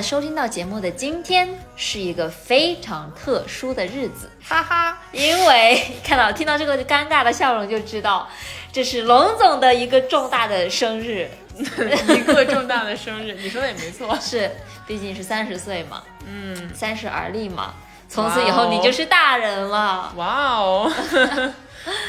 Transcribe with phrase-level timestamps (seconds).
[0.00, 8.26] 在收听到节目的今天是一个非常特殊的日子， 哈哈，因为看到听到这个尴尬的笑容就知道，
[8.72, 14.16] 这是龙总的一个重大的生日， 一个重大的生日，你说的也没错。
[14.18, 14.50] 是，
[14.86, 17.74] 毕竟是三十岁嘛，嗯，三十而立嘛，
[18.08, 20.14] 从此以后你就是大人了。
[20.16, 20.90] 哇哦！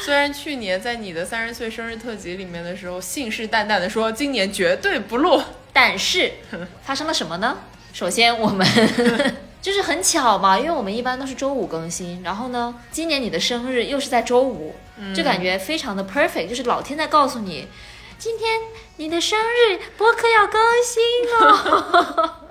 [0.05, 6.31] 虽然去年在你的三十岁生日特辑里面的时候，信誓旦旦的说今年绝对不录，但是
[6.85, 7.57] 发生了什么呢？
[7.93, 8.65] 首先我们
[9.61, 14.75] 就是很巧嘛，因为我们一般都是周五更新，然后呢，今年你的生日又是在周五，
[15.15, 17.67] 就感觉非常的 perfect，就是老天在告诉你，
[18.17, 18.59] 今天
[18.97, 21.03] 你的生日播客要更新
[21.39, 22.33] 哦。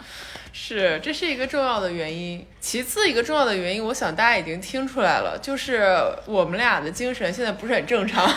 [0.52, 2.44] 是，这是一个重要的原因。
[2.60, 5.82] 其次，一个重要的原因，我想大家已经听出来了，就是
[6.26, 8.28] 我们俩的精神现在不是很正常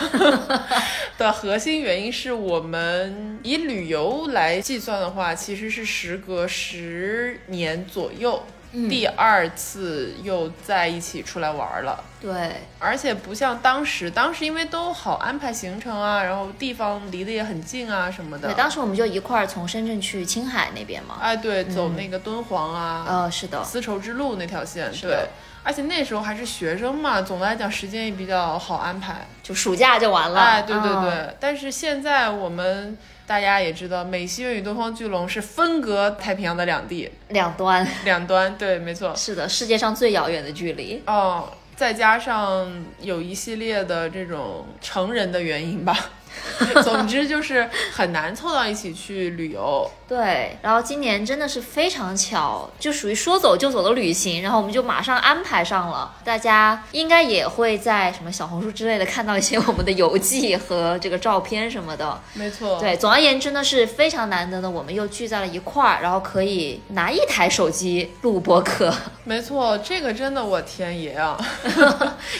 [1.18, 8.44] 的核心原因是我们以旅游来计算的话，其实是时隔十年左右。
[8.88, 18.48] 第二次又在一起出来玩了，对，而且不像当时，当时因为都好安排行程啊，然后地方离得也很近啊什么的。
[18.48, 21.18] 对，当时我们就一块儿从深圳去青海那边嘛。
[21.20, 25.28] 哎，对，走那个敦煌啊，呃，是的，丝绸之路那条线，的对。
[25.64, 29.26] 而且那时候还是学生嘛，总的来讲时间也比较好安排。
[29.42, 30.38] 就暑假就完了。
[30.38, 31.10] 哎，对对对。
[31.10, 39.14] 嗯但是现在我们大家也知道，美西园与东方巨龙是分隔太平洋的两地两端， 两端，对，没错。
[39.16, 41.02] 是的，世界上最遥远的距离。
[41.06, 45.96] 哦，再加上有一系列的这种成人的原因吧。
[46.82, 49.90] 总之就是很难凑到一起去旅游。
[50.06, 56.14] 对，然后今年真的是非常巧，就属于说走就走的旅行，然后我们就马上安排上了。
[56.22, 62.20] 大家应该也会在什么小红书之类的看到一些我们的游记和这个照片什么的。
[62.34, 71.38] 没错，对，总而言之呢，是非常难得的，我们又聚在了一块儿，然后可以拿一台手机录播客，没错，这个真的我天爷啊！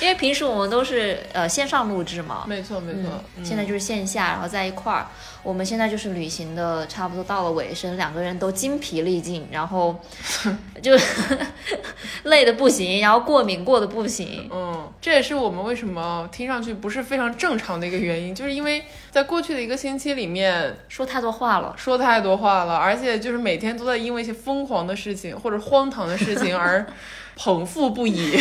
[0.02, 2.44] 因为平时我们都是呃线上录制嘛。
[2.46, 3.10] 没错，没错。
[3.38, 5.06] 嗯现在就是线下，然后在一块儿。
[5.42, 9.94] 我们现在就是旅行的差不多到了尾声，两个人都精疲力尽，然后
[10.82, 10.96] 就
[12.24, 14.48] 累的不行，然后过敏过的不行。
[14.50, 26.86] 嗯，这也是我们为什么听上去不是非常正常的一个原因，就是因为在过去的一个星期里面说太多话了，说太多话了，而且就是每天都在因为一些疯狂的事情或者荒唐的事情而
[27.36, 28.40] 捧腹不已。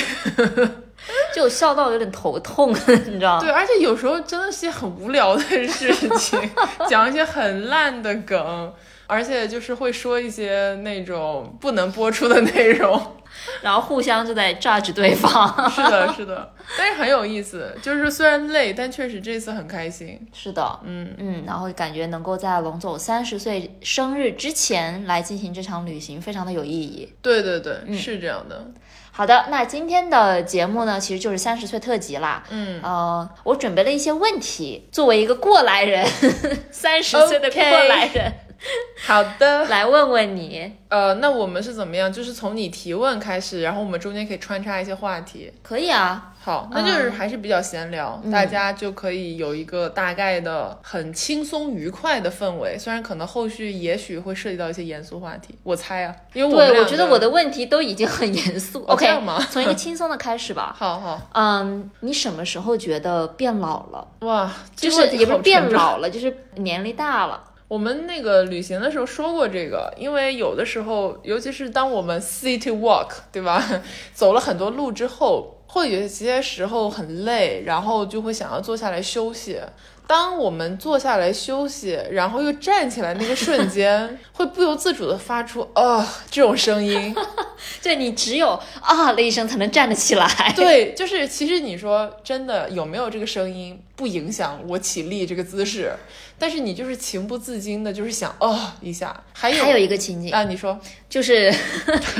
[1.35, 2.71] 就笑到有点头痛，
[3.07, 3.41] 你知道吗？
[3.41, 6.39] 对，而且有时候真的是很无聊的事情，
[6.89, 8.73] 讲一些很烂的梗，
[9.07, 13.17] 而且就是会说一些那种不能播出的内容。
[13.63, 15.69] 然后互相就在 judge 对方。
[15.71, 20.19] 是的，是的，但是很有意思，就是虽然累，但确实这次很开心。
[20.31, 27.11] 是的，嗯嗯，然后感觉能够在龙总三十岁生日之前来进行这场旅行，非常的有意义。
[27.23, 28.67] 对对对，是这样的。
[29.15, 32.43] 好的，那今天的节目呢，其实就是三十岁特辑啦。
[32.49, 36.03] 嗯，呃，我准备了一些问题，作为一个过来人，
[36.71, 38.33] 三十岁的过来人
[39.05, 39.65] 好的。
[39.65, 42.11] 来问问你，呃，那我们是怎么样？
[42.11, 45.51] 就是从你提问开始，然后我们中间可以穿插一些话题。
[45.61, 46.29] 可以啊？
[46.43, 52.77] 好，那就是还是比较闲聊，嗯大家就可以有一个大概的很轻松愉快的氛围。
[52.77, 58.79] 虽然可能后续也许会涉及到一些严肃话题，我猜啊，因为我对，我觉得我的问题都已经很严肃。
[58.79, 60.75] 哦 OK，这样吗从一个轻松的开始吧。
[60.77, 64.05] 好好嗯，你什么时候觉得变老了？
[64.19, 67.41] 哇，就是也不是变老了，就是年龄大了。
[67.73, 73.81] 我们那个旅行的时候说过这个，因为有的时候，尤其是当我们 city walk，对吧？
[74.13, 79.59] 走了很多路之后，会有些时候很累，然后就会想要坐下来休息。
[80.05, 87.15] 当我们坐下来休息，然后又站起来那个瞬间， 会不由自主的发出啊、这种声音。
[87.81, 90.53] 对你只有啊了一声才能站得起来。
[90.55, 95.93] 对，就是其实你说真的有没有这个声音，不影响我起立这个姿势，
[96.37, 99.23] 但是你就是情不自禁的，就是想哦一下。
[99.31, 100.77] 还有还有一个情景，啊，你说
[101.09, 101.53] 就是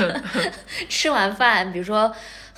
[0.88, 2.10] 吃完饭，比如说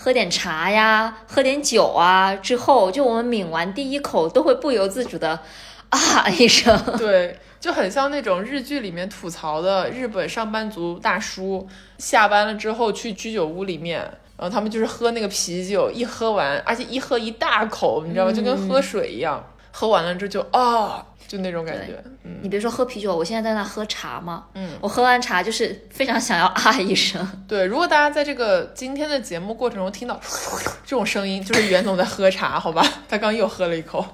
[0.07, 5.41] 喝点茶呀，喝点酒啊，之后就我们抿完第一口，都会不由自主的
[5.89, 6.81] 啊一声。
[6.97, 11.67] 对，就很像那种日剧里面吐槽的日本上班族大叔，
[11.99, 13.99] 下班了之后去居酒屋里面，
[14.37, 18.33] 然后他们就是喝那个啤酒，一喝完，而且一喝一大口，你知道吗？
[18.33, 22.03] 就跟喝水一样，喝完了之后就啊，就那种感觉。
[22.25, 27.27] 嗯，你别说喝啤酒，我现在在那喝茶嘛，嗯，我喝完茶就是非常想要啊一声。
[27.49, 30.21] 对，如果大家在这个今天的节目过程中听到
[30.85, 32.83] 这种声音，就是袁总在喝茶，好吧？
[33.09, 34.05] 他刚又喝了一口。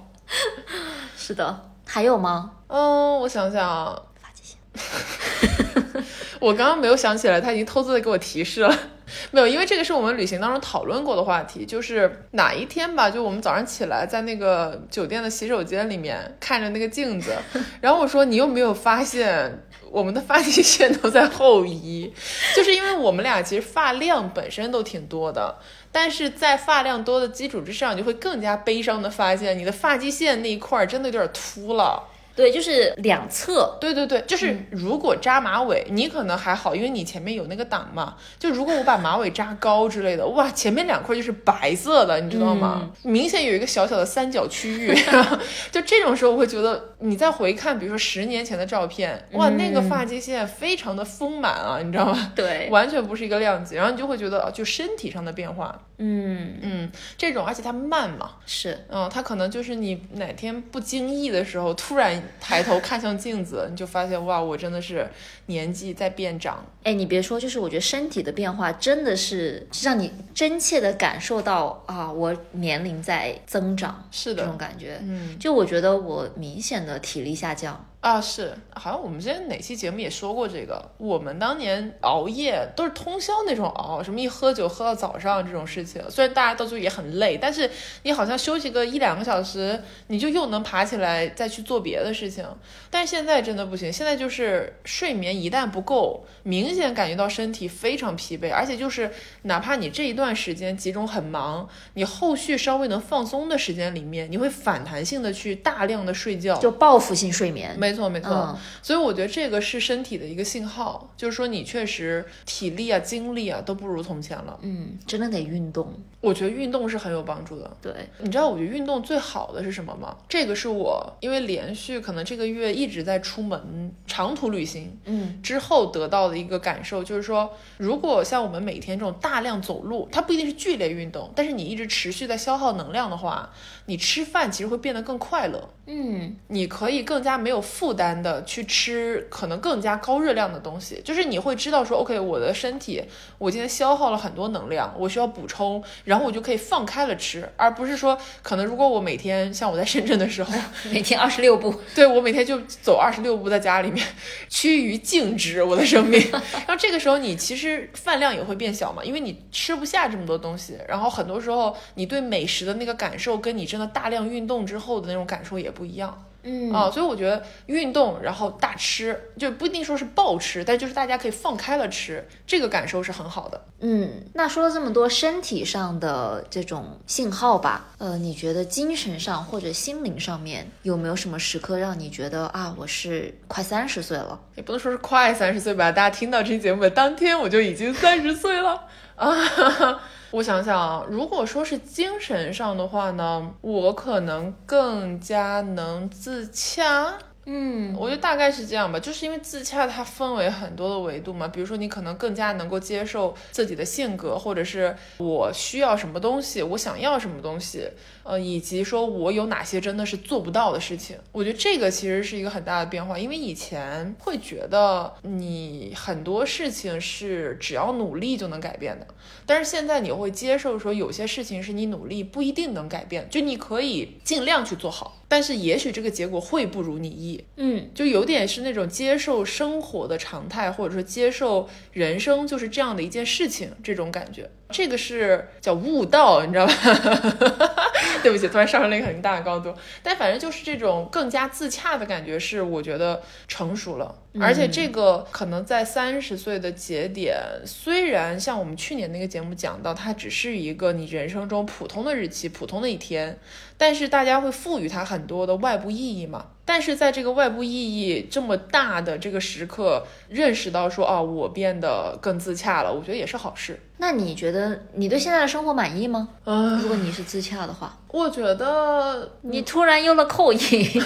[1.16, 2.52] 是的，还有吗？
[2.68, 4.56] 嗯，我想想，发际线。
[6.42, 8.78] 我刚刚没有想起来，他已经偷偷的给我提示了。
[9.30, 17.32] 没有，因为这个是我们旅行当中讨论过的话题，就是哪一天吧，就我们早上起来在那个酒店的洗手间里面看着那个镜子，
[17.80, 22.12] 然后我说你有没有发现我们的发际线都在后移？
[22.56, 25.56] 就是因为我们俩其实发量本身都挺多的，
[25.92, 32.08] 但是在发量多的基础之上，你就会更加悲伤的发现你的发际线那一块儿真的有点秃了。
[32.34, 33.76] 对，就是两侧。
[33.80, 38.16] 对对对，就是如果扎马尾，你可能还好，因为你前面有那个挡嘛。
[38.38, 42.90] 就如果我把马尾扎高之类的，哇，前面两块就是白色的，你知道吗？
[43.02, 44.94] 明显有一个小小的三角区域。
[45.70, 52.32] 就这种时候，我会觉得你再回看，比如说十年前的照片，哇，那个发际线非常的丰满啊，你知道吗？
[52.34, 58.86] 对， 完全不是一个量级，然后你就会觉得，啊就身体上的变化，嗯，嗯，这种，而且它慢嘛，是。
[58.88, 65.08] 嗯，它可能就是你哪天不经意的时候，突然抬头看向镜子，你就发现哇，我真的是
[65.46, 66.64] 年纪在变长。
[66.82, 74.98] 哎，你别说，就是我觉得身体的变化真的是让你真切的感受到啊，我年龄在增长，是的这种，感觉。
[75.02, 77.84] 嗯就我觉得我明显的体力下降。
[78.02, 87.70] 啊，是，好像我们之前哪期节目也说过这个，我们当年熬夜都是通宵那种熬，什么一喝酒喝到早上这种事情，虽然大家到最后也很累，但是
[88.02, 92.44] 你好像休息个一两个小时，你就又能爬起来再去做别的事情。
[92.90, 99.12] 但是现在真的不行，现在就是睡眠一旦不够，明显感觉到身体非常疲惫，而且就是
[99.42, 107.78] 哪怕你这一段时间集中很忙，你后续稍微能放松的时间里面，你会反弹性的去大量的睡觉，就报复性睡眠。
[107.78, 108.30] 没错没错。
[108.30, 114.58] 嗯，所以我觉得这个是身体的一个信号，就是说你确实体力啊、精力啊都不如从前了。
[114.62, 115.92] 嗯，真的得运动。
[116.20, 117.68] 我觉得运动是很有帮助的。
[117.82, 120.16] 对，你知道我觉得运动最好的是什么吗？
[120.28, 133.50] 这个是我因为连续可能这个月一直在出门长途旅行嗯之后得到的一个感受，就是说，如果像我们每天这种大量走路，它不一定是剧烈运动，但是你一直持续在消耗能量的话，
[133.86, 135.70] 你吃饭其实会变得更快乐。
[135.86, 143.02] 嗯，你可以更加没有负担的去吃可能更加高热量的东西，就是你会知道说，OK，我的身体
[143.38, 150.54] 我今天消耗了很多能量，我需要补充，然后我就可以放开了吃，而不是说可能如果我每天像我在深圳的时候，
[150.92, 151.74] 每天二十六步。
[151.96, 154.06] 对我每天就走二十六步在家里面，
[154.48, 156.22] 趋于静止我的生命。
[156.30, 160.78] 然后这个时候你其实饭量也会变小嘛，因为你吃不下这么多东西。
[160.86, 166.26] 然后很多时候你对美食的那个感受，跟你真的大量运动之后的那种感受也不一样。
[166.44, 173.64] 嗯啊，所以我觉得运动然后大吃，就不一定说是暴吃，但就是大家可以放开了吃，这个感受是很好的。
[173.78, 184.40] 嗯，那说了这么多身体上的这种信号吧，呃，你觉得精神上或者心灵上面有没有什么时刻让你觉得啊，我是快三十岁了？
[184.56, 190.02] 也不能说是快三十岁吧，大家听到这期节目的当天我就已经三十岁了啊。
[190.32, 197.14] 我想想，如果说是精神上的话呢，我可能更加能自洽。
[197.44, 207.90] 嗯我觉得大概是这样吧，就是因为自洽它分为很多的维度嘛，比如说你可能更加能够接受自己的性格，或者是我需要什么东西，我想要什么东西，
[208.22, 211.16] 呃，以及说我有哪些真的是做不到的事情。
[211.32, 219.06] 我觉得这个其实是一个很大的变化，因为以前会觉得你很多事情是只要努力就能改变的，
[219.46, 225.18] 但是现在你会接受说有些事情是你努力不一定能改变，就你可以尽量去做好。
[225.28, 236.72] 但是也许这个结果会不如你意，嗯，就有点是那种接受生活的常态，或者说接受人生就是这样的一件事情，这种感觉，这个是叫悟道，你知道吧？
[238.22, 244.14] 对不起，突然上升了一个很大的高度，但反正就是这种更加自洽的感觉，是我觉得成熟了。
[244.40, 247.36] 而且这个可能在三十岁的节点，
[247.66, 253.38] 虽然像我们去年那个节目讲到，它只是一个你人生中普通的日期、普通的一天，
[253.76, 256.46] 但是大家会赋予它很多的外部意义嘛。
[256.72, 263.78] 但是在这个外部意义这么大的这个时刻，认识到说，哦，我变得更自洽了，我觉得也是好事。
[263.98, 266.30] 那你觉得你对现在的生活满意吗？
[266.46, 271.02] 嗯，如果你是自洽的话，我觉得你突然用了口音，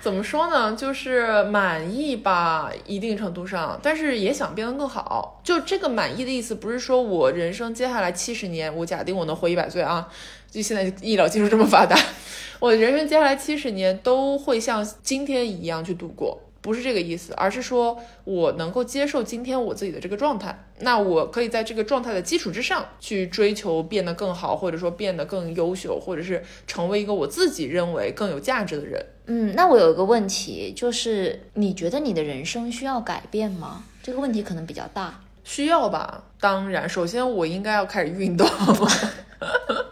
[0.00, 5.40] 怎么说呢，就是满意吧，一定程度上，但是也想变得更好。
[5.42, 10.08] 就这个满意的意思，不是说我人生接下来七十年，我假定我能活一百岁啊，
[10.52, 11.98] 就现在医疗技术这么发达，
[12.60, 16.38] 我人生接下来七十年都会像今天一样去度过。
[16.60, 29.04] 不是这个意思，而是说我能够接受今天我自己的这个状态，那我可以在这个状态的基础之上去追求变得更好，或者说变得更优秀，或者是成为一个我自己认为更有价值的人。
[29.26, 33.82] 嗯，那我有一个问题，就是你觉得你的人生需要改变吗？
[34.02, 35.18] 这个问题可能比较大。
[35.42, 36.22] 需要吧？
[36.38, 38.46] 当然，首先我应该要开始运动。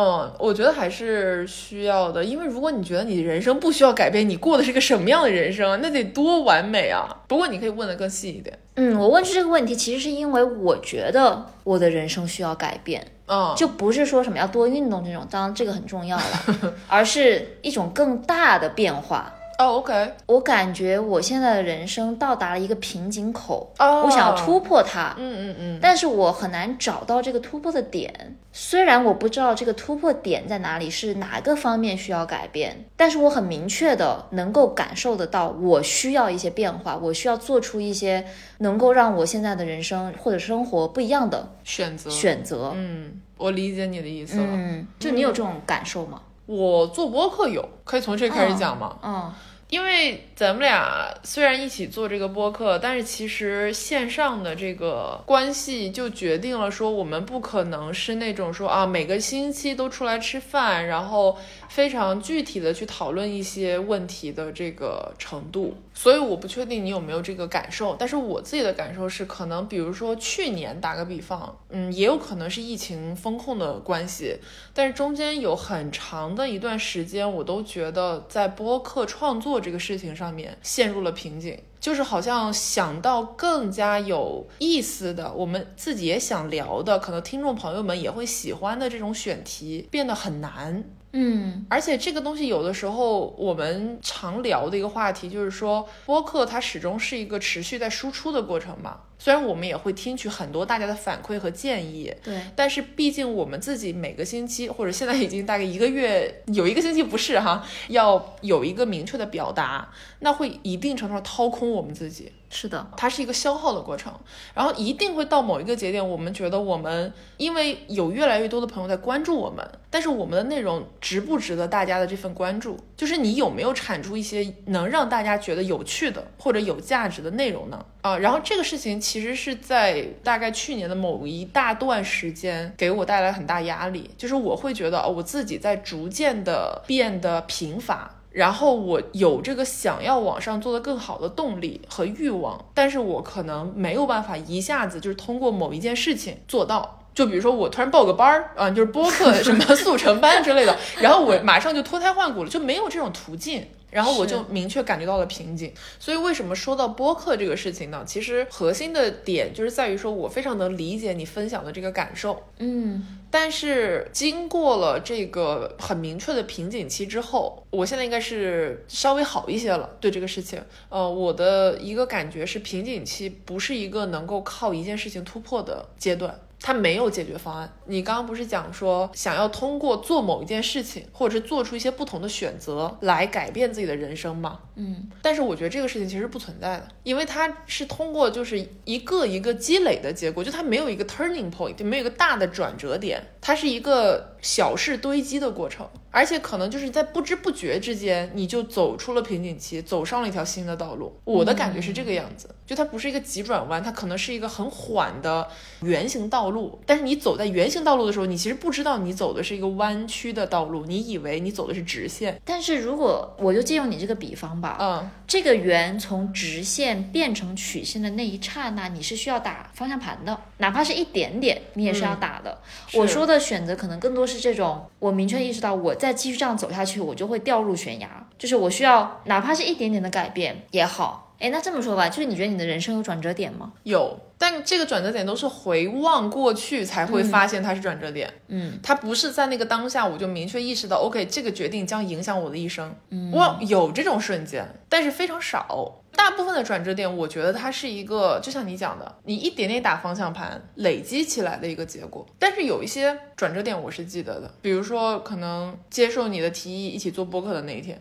[0.00, 5.80] 嗯，我觉得还是需要的，因为如果你觉得你人生不需要改变，你过的是个什么样的人生？
[5.82, 7.08] 那得多完美啊！
[7.26, 8.56] 不过你可以问的更细一点。
[8.76, 19.34] 嗯，我问出这个问题，其实是因为我觉得我的人生需要改变，嗯，就不是说什么要多运动这种，当然这个很重要了， 而是一种更大的变化。
[19.58, 28.36] 哦，OK，我感觉我现在的人生到达了一个瓶颈口，哦我想要突破它，嗯嗯嗯，但是我很难找到这个突破的点。
[28.52, 38.24] 虽然我不知道这个突破点在哪里，是哪个方面需要改变，但是我很明确的能够感受得到，我需要一些变化，我需要做出一些
[38.58, 42.72] 能够让我现在的人生或者生活不一样的选择，选择。
[42.76, 44.46] 嗯，我理解你的意思了。
[44.48, 46.22] 嗯，就你有这种感受吗？
[46.48, 48.96] 我做播客有，可以从这开始讲吗？
[49.04, 49.32] 嗯
[49.68, 61.36] 因为咱们俩虽然一起做这个播客，但是其实线上的这个关系就决定了说，我们不可能是那种说啊每个星期都出来吃饭，然后
[61.68, 65.74] 非常具体的去讨论一些问题的这个程度。
[65.94, 74.38] 所以我不确定你有没有这个感受，但是我自己的感受是，可能比如说去年打个比方，嗯，也有可能是疫情风控的关系，
[74.72, 90.84] 但是中间有很长的一段时间，我都觉得在播客创作这个事情上面陷入了瓶颈，就是好像想到更加有意思的，我们自己也想聊的，可能听众朋友们也会喜欢的这种选题变得很难。
[91.12, 99.00] 嗯而且这个东西有的时候我们常聊的一个话题就是说，播客它始终是一个持续在输出的过程嘛。
[99.20, 112.30] 虽然我们也会听取很多大家的反馈和建议，对，但是毕竟我们自己每个星期或者现在已经大概一个月，有一个星期不是哈，要有一个明确的表达，那会一定程度上掏空我们自己。
[112.50, 114.12] 是的，它是一个消耗的过程，
[114.54, 122.78] 然后一定会到某一个节点，我们觉得我们因为有越来越多的朋友在关注我们，但是我们的内容值不值得大家的这份关注？
[122.96, 127.84] 就是你有没有产出一些能让大家觉得有趣的或者有价值的内容呢？
[128.00, 138.14] 啊，然后这个事情其实是在大概去年的某一大段时间给我带来很大压力，就是我会觉得哦，我自己在逐渐的变得贫乏。
[138.38, 147.00] 然后我有这个想要往上做的更好的动力和欲望，但是我可能没有办法一下子就是通过某一件事情做到。
[147.12, 153.66] 就比如说我突然报个班儿啊，就是播客 什么速成班之类的，然后我马上就脱胎换骨了，就没有这种途径。
[153.90, 158.04] 然后我就明确感觉到了瓶颈，所以为什么说到播客这个事情呢？
[158.06, 169.90] 其实核心的点就是在于说我非常能理解你分享的这个感受，嗯但是经过了这个很明确的瓶颈期之后，我现在应该是稍微好一些了。
[170.00, 176.40] 对这个事情，呃，我的一个感觉是，瓶颈期不是一个能够靠一件事情突破的阶段。
[176.60, 177.72] 它没有解决方案。
[177.86, 184.60] 你刚刚不是讲说想要通过做某一件事情，或者是做出一些不同的选择来改变自己的人生吗？
[184.76, 195.88] 嗯，但是我觉得这个事情其实不存在的，因为它是通过就是一个一个积累的结果，就它没有一个 turning point，没有一个大的转折点，它是一个小事堆积的过程，
[196.18, 201.16] 而且可能就是在不知不觉之间，你就走出了瓶颈期，走上了一条新的道路。
[201.22, 205.46] 我的感觉是这个样子，就它不是一个急转弯，它可能是一个很缓的
[205.82, 212.42] 圆形道路，但是你走在圆形道路的时候，你其实不知道你走的是一个弯曲的道路，你以为你走的是直线。
[212.44, 222.58] 但是如果我就借用你这个比方吧，嗯，这个圆从直线变成曲线的那一刹那，你是需要打方向盘的，哪怕是一点点，你也是要打的。
[222.94, 231.34] 我说的选择可能更多是这种，我明确意识到我再继续这样走下去，我就会掉入悬崖，就是我需要哪怕是一点点的改变也好。
[231.38, 233.72] 哎，那这么说吧，就是你觉得你的人生有转折点吗？
[233.82, 238.32] 有，但这个转折点都是回望过去才会发现它是转折点。
[238.48, 242.92] 嗯，它不是在那个当下我就明确意识到，OK，这个决定将影响我的一生。
[243.10, 246.00] 嗯，我有这种瞬间，但是非常少。
[246.18, 252.26] 大部分的转折点，我觉得它是一个，就像你讲的，你一点点打方向盘累积起来的一个结果。
[252.40, 257.96] 但是有一些转折点我是记得的，比如说可能接受你的提议一起做播客的那一天，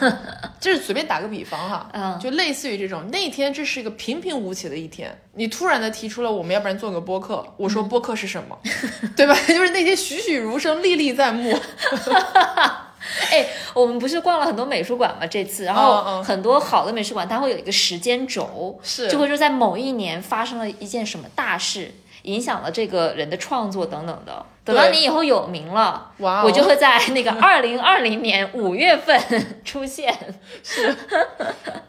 [0.58, 8.58] 就是随便打个比方哈，嗯就类似于这种，那一天这是一个平平无奇的一天，你突然的提出了我们要不然做个播客，我说播客是什么，
[9.14, 9.34] 对吧？
[9.46, 11.54] 就是那些栩栩如生，历历在目。
[13.30, 15.26] 哎，我们不是逛了很多美术馆吗？
[15.26, 21.92] 这次，然嗯后嗯很多好的美术馆，它会有一个时间轴，是就会说在某一年发生了一件什么大事，
[22.22, 24.44] 影响了这个人的创作等等的。
[24.62, 29.18] 等到你以后有名了，哇哦我就会在那个二零二零年五月份
[29.64, 30.14] 出现。
[30.62, 30.94] 是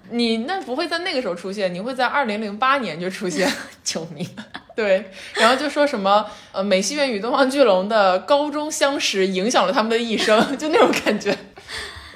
[0.09, 3.51] 你那不会在那个时候出现，你会在二零零八年就出现。
[3.83, 4.27] 救命！
[4.81, 11.37] 对，然后就说什么呃，美西螈与东方巨龙的高中相识影响了他们的一生，就那种感觉。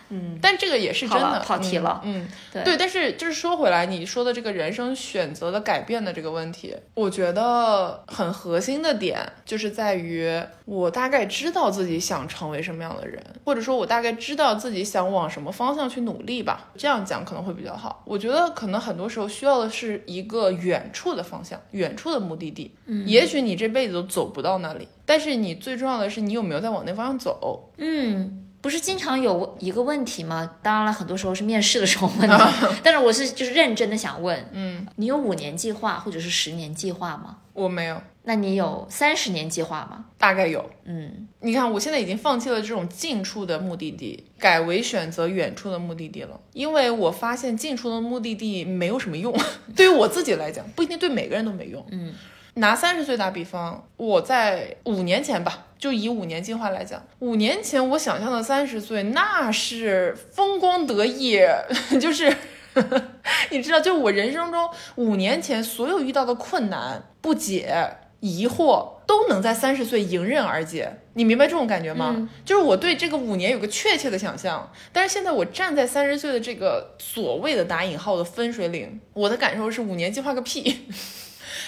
[0.10, 16.70] 嗯，但这个也是真的，跑题了嗯，对对，但是就是说回来，你说的这个人生选择的改变的这个问题，我觉得很核心的点就是在于我大概知道自己想成为什么样的人，或者说我大概知道自己想往什么方向去努力吧。
[16.78, 18.04] 这样讲可能会比较好。
[18.06, 22.76] 我觉得可能很多时候需要的是一个远处的方向，远处的目的地。
[22.86, 27.72] 嗯，也许你这辈子都走不到那里，但是你最重要的是你有没有在往那方向走。
[27.78, 28.45] 嗯。
[28.66, 30.50] 不是经常有一个问题吗？
[30.64, 37.38] 当然了，很多时候是面试的时候问的， 但是我是就是认真的想问，嗯，你有五年计划或者是十年计划吗？
[37.54, 40.06] 我没有，那你有三十年计划吗？
[40.18, 40.68] 大概有。
[40.86, 49.32] 嗯，你看，我现在已经放弃了这种近处的目的地，改为选择远处的目的地了，因为我发现近处的目的地没有什么用，
[49.78, 51.86] 对于我自己来讲，不一定对每个人都没用。
[51.92, 52.12] 嗯，
[52.56, 61.40] 拿三十岁打比方，我在五年前吧，就以五年计划来讲，五年前我想象的三十岁，那是风光得意，
[62.02, 62.36] 就是。
[63.52, 67.74] 你知道，就我人生中五年前所有遇到的困难、不解、
[68.20, 70.98] 疑惑，都能在三十岁迎刃而解。
[71.14, 72.28] 你明白这种感觉吗？
[72.44, 80.88] 就是我对这个五年有个确切的想象，但是现在我站在三十岁的这个所谓的打引号的分水岭，我的感受是五年计划个屁。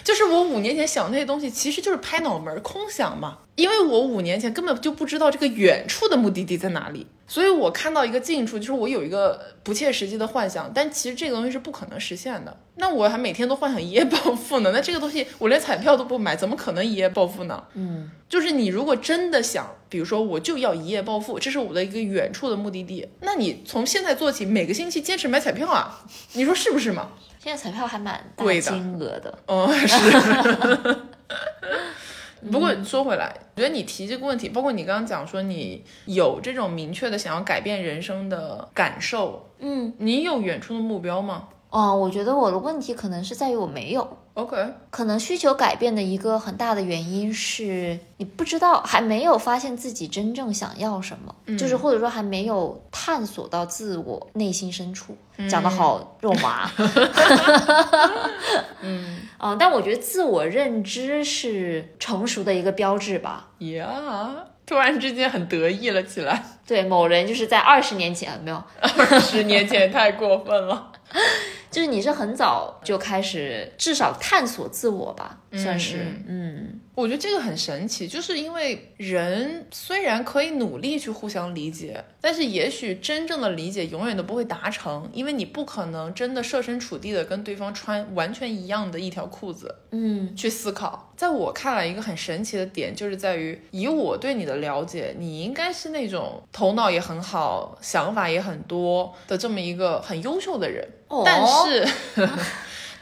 [0.04, 12.58] 就是我五年前想那些东西，其实就是拍脑门儿空想嘛，因为我五年前根本就不知道这个远处的目的地在哪里，所以我看到一个近处，就是我有一个不切实际的幻想，但其实这个东西是不可能实现的。
[12.80, 17.64] 那我还每天都幻想一夜暴富呢，那这个东西我连彩票都不买，怎么可能一夜暴富呢？
[17.74, 27.10] 嗯，就是你如果真的想，比如说我就要一夜暴富，这是我的一个远处的目的地，那你从现在做起，每个星期坚持买彩票啊，你说是不是嘛？
[27.48, 29.40] 现在彩票还蛮大贵的金额的。
[29.46, 30.98] 嗯，是。
[32.52, 44.18] 不过说回来，我觉得你提这个问题，包括你刚刚讲说你有这种明确的想要改变人生的感受，嗯，你有远处的目标吗哦，我觉得我的问题可能是在于我没有。
[44.36, 44.56] ？OK，
[44.90, 55.16] 可能需求改变的一个很大的原因是你不知道，还没有发现自己真正想要什么，就是或者说还没有探索到自我内心深处。
[55.50, 56.70] 讲的好肉麻，
[58.82, 63.48] 嗯嗯，但我觉得自我认知是成熟的一个标志吧。
[63.60, 63.86] Yeah，
[64.66, 66.44] 突然之间很得意了起来。
[66.66, 70.92] 对，某人就是在二十年前没有，二十年前也太过分了。
[71.78, 91.14] 就是你是很早就开始，至少探索自我吧，算是，嗯我觉得这个很神奇，就是因为人虽然可以努力去互相理解，但是也许真正的理解永远都不会达成，因为你不可能真的设身处地的跟对方穿完全一样的一条裤子嗯去思考。
[91.16, 101.88] 在我看来，一个很神奇的点就是在于，以我对你的了解，你应该是那种头脑也很好、想法也很多的这么一个很优秀的人，哦但是。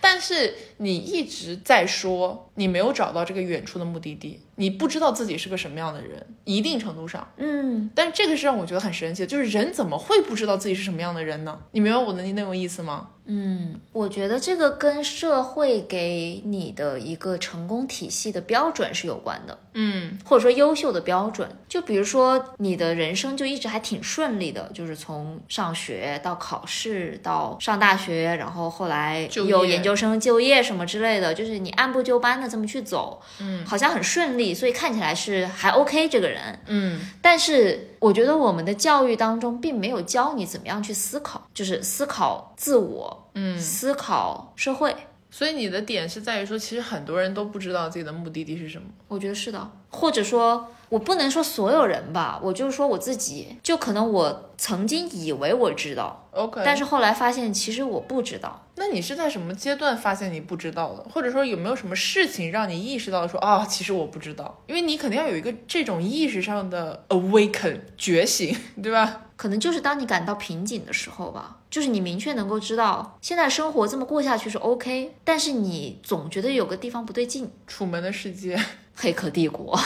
[0.07, 7.27] 但是你一直在说你没有找到这个远处的目的地，你不知道自己是个什么样的人，一定程度上。
[7.37, 11.59] 嗯，但是这个是让我觉得很神奇的，就是人怎么会不知道自己是什么样的人呢？
[11.71, 13.09] 你明白我的那种意思吗？
[13.27, 20.17] 嗯，我觉得这个跟社会给你的一个成功体系的标准是有关的，嗯。
[20.23, 21.49] 或者说优秀的标准。
[21.67, 33.65] 就比如说你的人生就一直还挺顺利的，就是从上学到考试到上大学，然后后来有研究生就业什么之类的，就是你按部就班的这么去走，嗯。
[33.65, 36.59] 好像很顺利，所以看起来是还 OK 这个人。
[36.67, 36.99] 嗯。
[37.21, 44.95] 但是我觉得我们的教育当中并没有教你怎么样去思考，就是思考自我，嗯，思考社会。
[45.31, 48.87] 所以你的点是在于说，其实很多人都不知道自己的目的地是什么。
[49.07, 58.61] 我觉得是的，或者说，我不能说所有人吧，我就是说我自己，就可能我曾经以为我知道，OK，但是后来发现其实我不知道。
[58.77, 64.61] 那你是在什么阶段发现你不知道的，或者说有没有什么事情让你意识到说啊，其实我不知道？
[64.67, 69.21] 因为你肯定要有一个这种意识上的 awaken 觉醒， 对吧？
[69.37, 77.51] 可能就是当你感到瓶颈的时候吧，就是你明确能够知道现在生活这么过下去是 OK，但是你总觉得有个地方不对劲。
[77.67, 78.57] 楚门的世界，
[78.95, 79.77] 黑客帝国，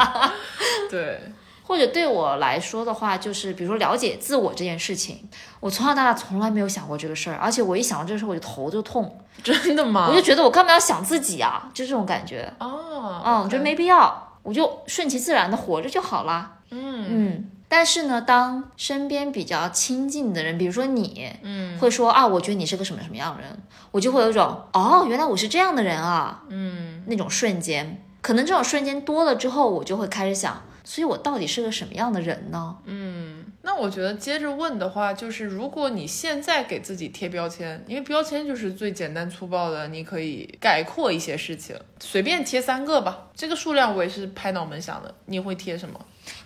[0.90, 1.20] 对，
[1.68, 5.28] 或者对我来说的话，就是比如说了解自我这件事情，
[5.60, 10.08] 我从小到大从来没有想过这个事儿，而且我一想到这个事儿我就头就痛， 真的吗？
[10.08, 12.50] 我就觉得我干嘛要想自己啊，就这种感觉。
[12.58, 16.54] 哦，嗯，我觉得没必要，我就顺其自然的活着就好啦。
[16.70, 32.74] 嗯嗯，但是呢，当身边比较亲近的人，比如说你，嗯会说啊，我觉得你是个什么什么样的人，我就会有一种哦，原来我是这样的人啊，嗯那种瞬间，可能这种瞬间多了之后，我就会开始想，所以我到底是个什么样的人呢？
[32.86, 33.44] 嗯。
[33.60, 43.26] 那我觉得接着问的话，就是如果你现在给自己贴标签，因为标签就是最简单粗暴的，你可以概括一些事情，随便贴三个吧。
[43.36, 45.14] 这个数量我也是拍脑门想的。
[45.26, 46.00] 你会贴什么？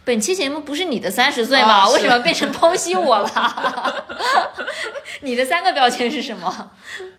[0.05, 1.69] 本期节目不是你的三十岁吗？
[1.83, 4.05] 啊 为什么变成剖析我了？
[5.23, 6.71] 你的三个标签是什么？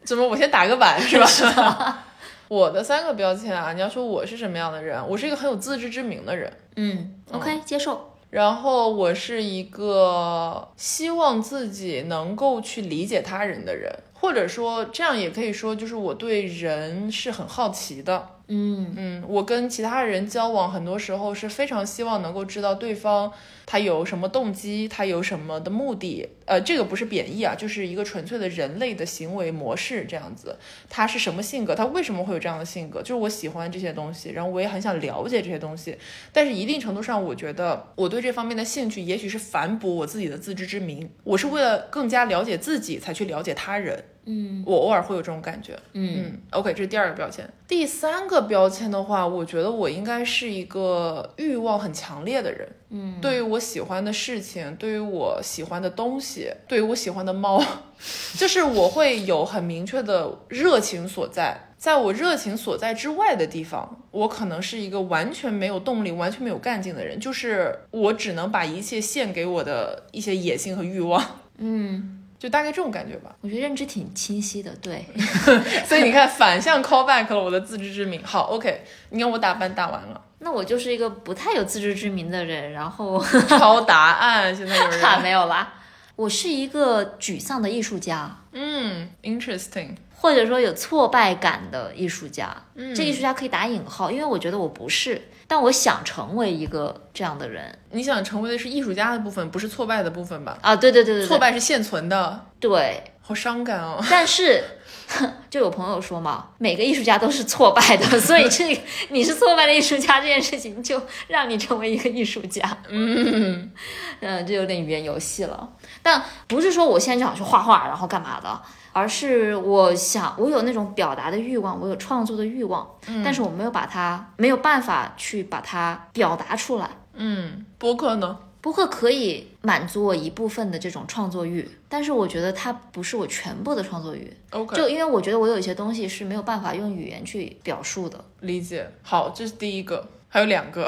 [0.04, 2.04] 怎么我先打个板是吧？
[2.54, 6.54] 我的三个标签啊，你要说我是什么样的人，我是一个很有自知之明的人。
[6.76, 8.12] 嗯，OK，接受。
[8.30, 18.28] 然后我是一个希望自己能够去理解他人的人，或者说这样也可以说，就是我对人是很好奇的。
[18.50, 23.32] 嗯嗯，我跟其他人交往，很多时候是非常希望能够知道对方
[23.65, 26.30] 他有什么动机，他有什么的目的。
[26.45, 30.58] 呃，这个不是贬义啊，就是一个纯粹的人类的行为模式这样子。
[30.89, 31.73] 他是什么性格？
[31.73, 32.99] 他为什么会有这样的性格？
[33.02, 35.97] 就是我喜欢这些东西，然后我也很想了解这些东西。
[36.34, 41.10] 但是一定程度上，我觉得我对这方面的兴趣，也许是反哺我自己的自知之明。
[41.23, 44.04] 我是为了更加了解自己，才去了解他人。
[44.26, 45.78] 嗯我偶尔会有这种感觉。
[45.91, 47.45] 嗯嗯，OK，这是第二个标签。
[47.67, 52.65] 第三个标签的话，我觉得我应该是一个欲望很强烈的人。
[52.91, 57.63] 嗯，对于我喜欢的事情，对于我喜欢的东西，对于我喜欢的猫，
[58.38, 61.70] 就是我会有很明确的热情所在。
[61.78, 71.22] 在我热情所在之外的地方，我可能是一个完全没有动力、完全没有干劲的人，就是我只能把一切献给我的一些野心和欲望，
[71.58, 73.34] 嗯，就大概这种感觉吧。
[73.40, 74.70] 我觉得认知挺清晰的。
[74.82, 75.06] 对，
[75.88, 78.22] 所以你看，反向 call back 了我的自知之明。
[78.22, 85.76] 好，OK，你看我打扮打完了，那我就是一个不太有自知之明的人，然后抄答案，现在有哈人， 没有啦。
[86.18, 92.56] 我是一个沮丧的艺术家，嗯，interesting，或者说有挫败感的艺术家。
[92.76, 100.58] 嗯这艺术家可以打引号，因为我觉得我不是，但我想成为一个这样的人你想成为的是艺术家的部分，不是挫败的部分吧？
[100.62, 100.76] 啊！
[100.76, 104.04] 对对对对对，挫败是现存的，对，好伤感哦。
[104.10, 104.63] 但是。
[105.50, 112.62] 就有朋友说嘛，每个艺术家都是挫败的， 所以这你是挫败的艺术家这件事情，就让你成为一个艺术家。
[112.89, 113.72] 嗯，
[114.22, 115.70] 嗯，这有点语言游戏了。
[116.02, 118.62] 但不是说我现在就想去画画，然后干嘛的，
[118.92, 122.88] 而是我想我有那种表达的欲望，我有创作的欲望，
[123.24, 126.89] 但是我没有把它没有办法去把它表达出来。
[127.16, 128.38] 嗯，播客呢？
[128.63, 134.34] 播客可以满足我一部分的这种创作欲，但是我觉得它不是我全部的创作欲。
[134.52, 138.23] OK，就因为我觉得我有一些东西是没有办法用语言去表述的。
[138.39, 138.89] 理解。
[139.02, 140.88] 好，这是第一个，还有两个，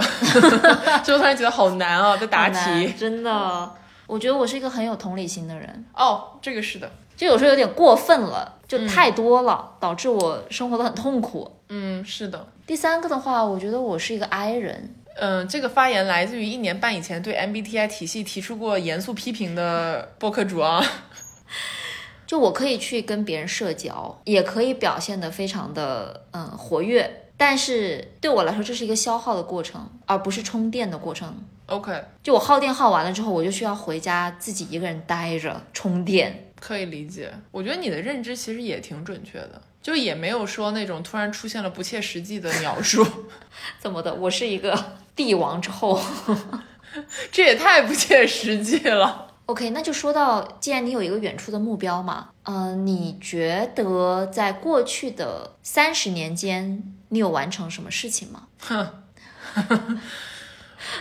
[1.04, 2.94] 就突然觉得好难啊，在答题。
[2.98, 3.70] 真的，
[4.08, 11.52] 我觉得我是一个很有同理心的人，哦，这个是的，就有时候有点过分了，就太多了，导致我生活的很痛苦。
[11.68, 12.48] 嗯，是的。
[12.66, 20.84] 第三个的话，我觉得我是一个 I 人，嗯，这个发言来自于一年半以前对 MBTI 体系提出过严肃批评的播客主啊。
[22.28, 31.46] 就我可以去跟别人社交，也可以表现得非常的嗯活跃，但是对我来说这是一个消耗的过程，而不是充电的过程。
[31.68, 36.52] OK，就我耗电耗完了之后，我就需要回家自己一个人待着充电。
[36.60, 37.32] 可以理解。
[37.52, 43.06] 我觉得你的认知其实也挺准确的，就也没有说那种突然出现了不切实际的描述，
[43.80, 44.12] 怎么的？
[44.16, 46.02] 我是一个帝王之后。
[47.32, 49.34] 这也太不切实际了。
[49.48, 58.48] OK，那就说到，既然你有一个远处的目标嘛，嗯、你觉得在过去的三十年间，你有完成什么事情吗？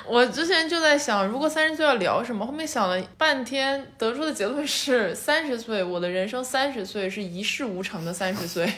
[0.07, 8.71] 我之前就在想，如果三十岁要聊什么，后面想了半天，得出的结论是三十岁，我的人生三十岁是一事无成的三十岁，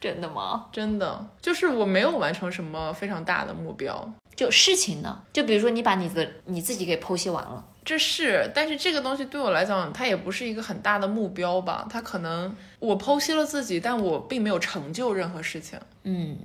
[0.00, 0.66] 真的吗？
[0.72, 4.12] 真的就是我没有完成什么非常大的目标。
[4.36, 5.22] 就事情呢？
[5.32, 11.86] 就比如说你把你的你自己给剖析完了，这是，但是这个东西对我来讲，它也不是一个很大的目标吧。
[11.88, 15.78] 它可能我剖析了自己，但我并没有成就任何事情。
[16.02, 16.36] 嗯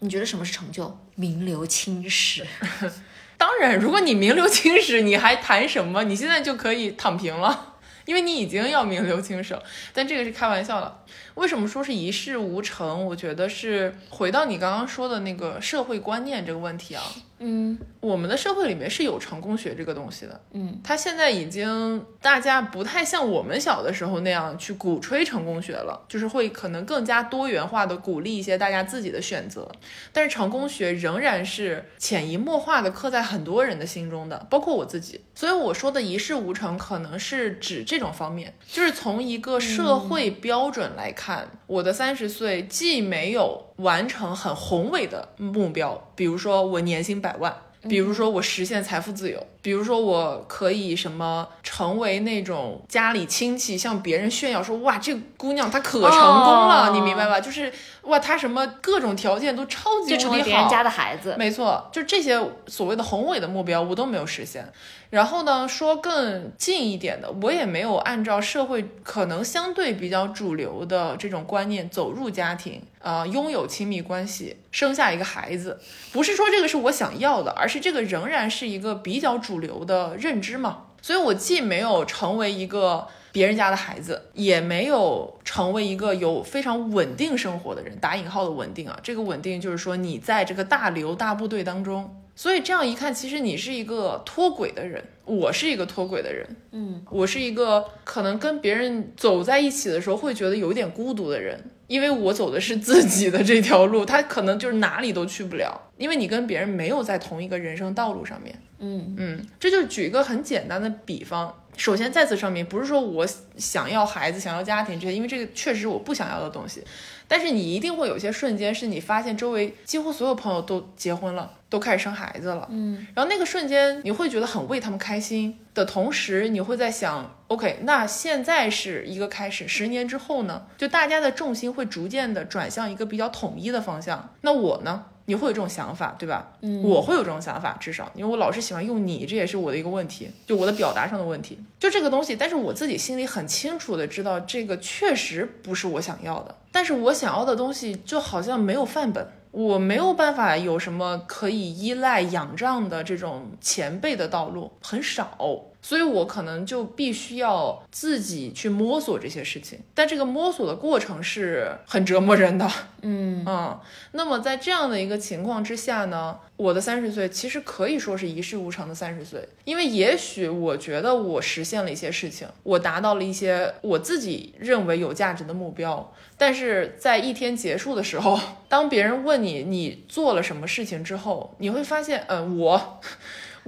[0.00, 0.98] 你觉得什么是成就？
[1.14, 2.44] 名留青史。
[3.38, 6.02] 当然，如果你名留青史，你还谈什么？
[6.02, 9.62] 你现在就可以躺平了，因为你已经要名留青史了。
[9.94, 10.97] 但这个是开玩笑的。
[11.34, 13.06] 为什么说是一事无成？
[13.06, 17.02] 我觉得是回到你刚刚说的那个社会观念这个问题啊。
[17.40, 29.70] 嗯我们的社会里面是有成功学这个东西的，嗯，它现在已经大家不太像我们小的时候那样去鼓吹成功学了，就是会可能更加多元化的鼓励一些大家自己的选择，
[30.12, 35.20] 但是成功学仍然是潜移默化的刻在很多人的心中的，包括我自己。
[35.36, 47.56] 所以我说的一事无成，可能是指这种方面，就是从一个社会标准来看，我的三十岁既没有完成很宏伟的目标，比如说我年薪百万。
[47.88, 57.40] 比如说我实现财富自由，比如说我可以什么成为那种家里亲戚向别人炫耀说哇这个姑娘她可成功了，哦你明白吧？
[57.40, 61.34] 就是哇她什么各种条件都超级就成无敌好，为别人家的孩子。
[61.38, 64.70] 没错，就这些所谓的宏伟的目标，我都没有实现。
[65.10, 75.80] 然后呢，说更近一点的，我也没有按照社会可能相对比较主流的这种观念走入家庭，啊、拥有亲密关系，生下一个孩子。
[76.12, 80.84] 不是说这个是我想要的，而是这个仍然是一个比较主流的认知嘛。
[81.00, 87.96] 所以我既没有成为一个别人家的孩子，也没有成为一个有非常稳定生活的人。
[87.98, 92.14] 打引号的稳定啊，这个稳定就是说你在这个大流大部队当中。
[92.34, 101.58] 所以这样一看，其实你是一个脱轨的人，我是一个脱轨的人，嗯，我是一个可能跟别人走在一起的时候会觉得有点孤独的人，
[101.88, 108.54] 因为我走的是自己的这条路，他可能就是哪里都去不了，因为你跟别人没有在同一个人生道路上面。
[108.78, 111.54] 嗯嗯，这就举一个很简单的比方。
[111.76, 113.24] 首先，再次声明，不是说我
[113.56, 116.82] 想要孩子、想要家庭这些，因为这个确实我不想要的东西。
[117.28, 122.66] 但是你一定会有一些瞬间，是你发现周围几乎所有朋友都结婚了，都开始生孩子了。
[122.70, 130.66] 嗯，然后那个瞬间，你会觉得很为他们开心的同时，你会在想，OK，那现在是一个开始，十年之后呢？
[130.76, 134.34] 就大家的重心会逐渐的转向一个比较统一的方向。
[134.40, 135.04] 那我呢？
[135.28, 136.48] 你会有这种想法，对吧？
[136.62, 142.34] 嗯我会有这种想法，至少因为我老是喜欢用你，这也是我的一个问题，就我的表达上的问题，就这个东西。
[142.34, 146.54] 但是我自己心里很清楚的知道，这个确实不是我想要的。
[146.72, 155.36] 但是我想要的东西就好像没有范本，我没有办法有什么可以依赖仰仗的这种前辈的道路，很少。
[155.80, 162.68] 所以我可能就必须要自己去摸索这些事情，但这个摸索的过程是很折磨人的。
[163.02, 163.78] 嗯嗯，
[164.12, 178.38] 那么在这样的一个情况之下呢，我的三十岁其实可以说是一事无成的三十岁，因为也许我觉得我实现了一些事情，我达到了一些我自己认为有价值的目标，但是在一天结束的时候，
[178.68, 183.00] 当别人问你你做了什么事情之后，你会发现，嗯，我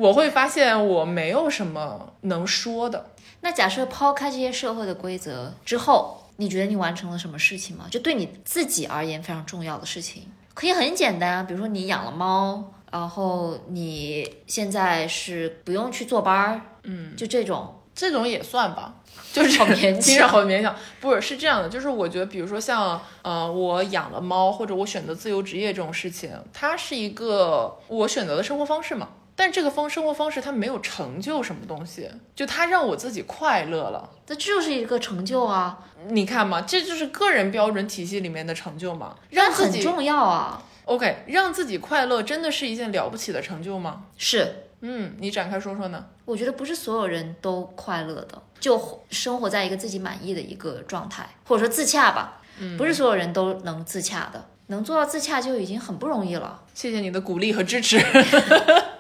[0.01, 3.11] 我会发现我没有什么能说的。
[3.43, 7.85] 那假设抛开这些社会的规则之后，你觉得你完成了什么事情吗？
[7.91, 10.23] 就对你自己而言非常重要的事情，
[10.55, 18.95] 可以很简单啊，比如说你养了猫，然后你现在是不用去坐班儿，嗯，就这种，这种也算吧，
[19.35, 20.75] 就是好勉强听着好勉强。
[20.99, 29.09] 不是，是这样的，就是我觉得，比如说像呃，我养了猫，或者我选择自由职业这种事情，它是一个我选择的生活方式嘛。
[29.41, 34.07] 但这个方生活方式它没有成就什么东西，就它让我自己快乐了。
[34.27, 40.63] 那这就是一个成就啊，你看嘛，这就是个人标准体系里面的成就嘛，让自己很重要啊。
[40.85, 44.03] OK，让自己快乐真的是一件了不起的成就吗？
[44.19, 46.05] 是，嗯，你展开说说呢？
[46.27, 52.43] 我觉得不是所有人都快乐的，就生活在一个自己满意的一个状态，或者说自洽吧。
[52.59, 56.63] 嗯，不是所有人都能自洽的，能做到自洽就已经很不容易了。
[56.75, 57.99] 谢谢你的鼓励和支持。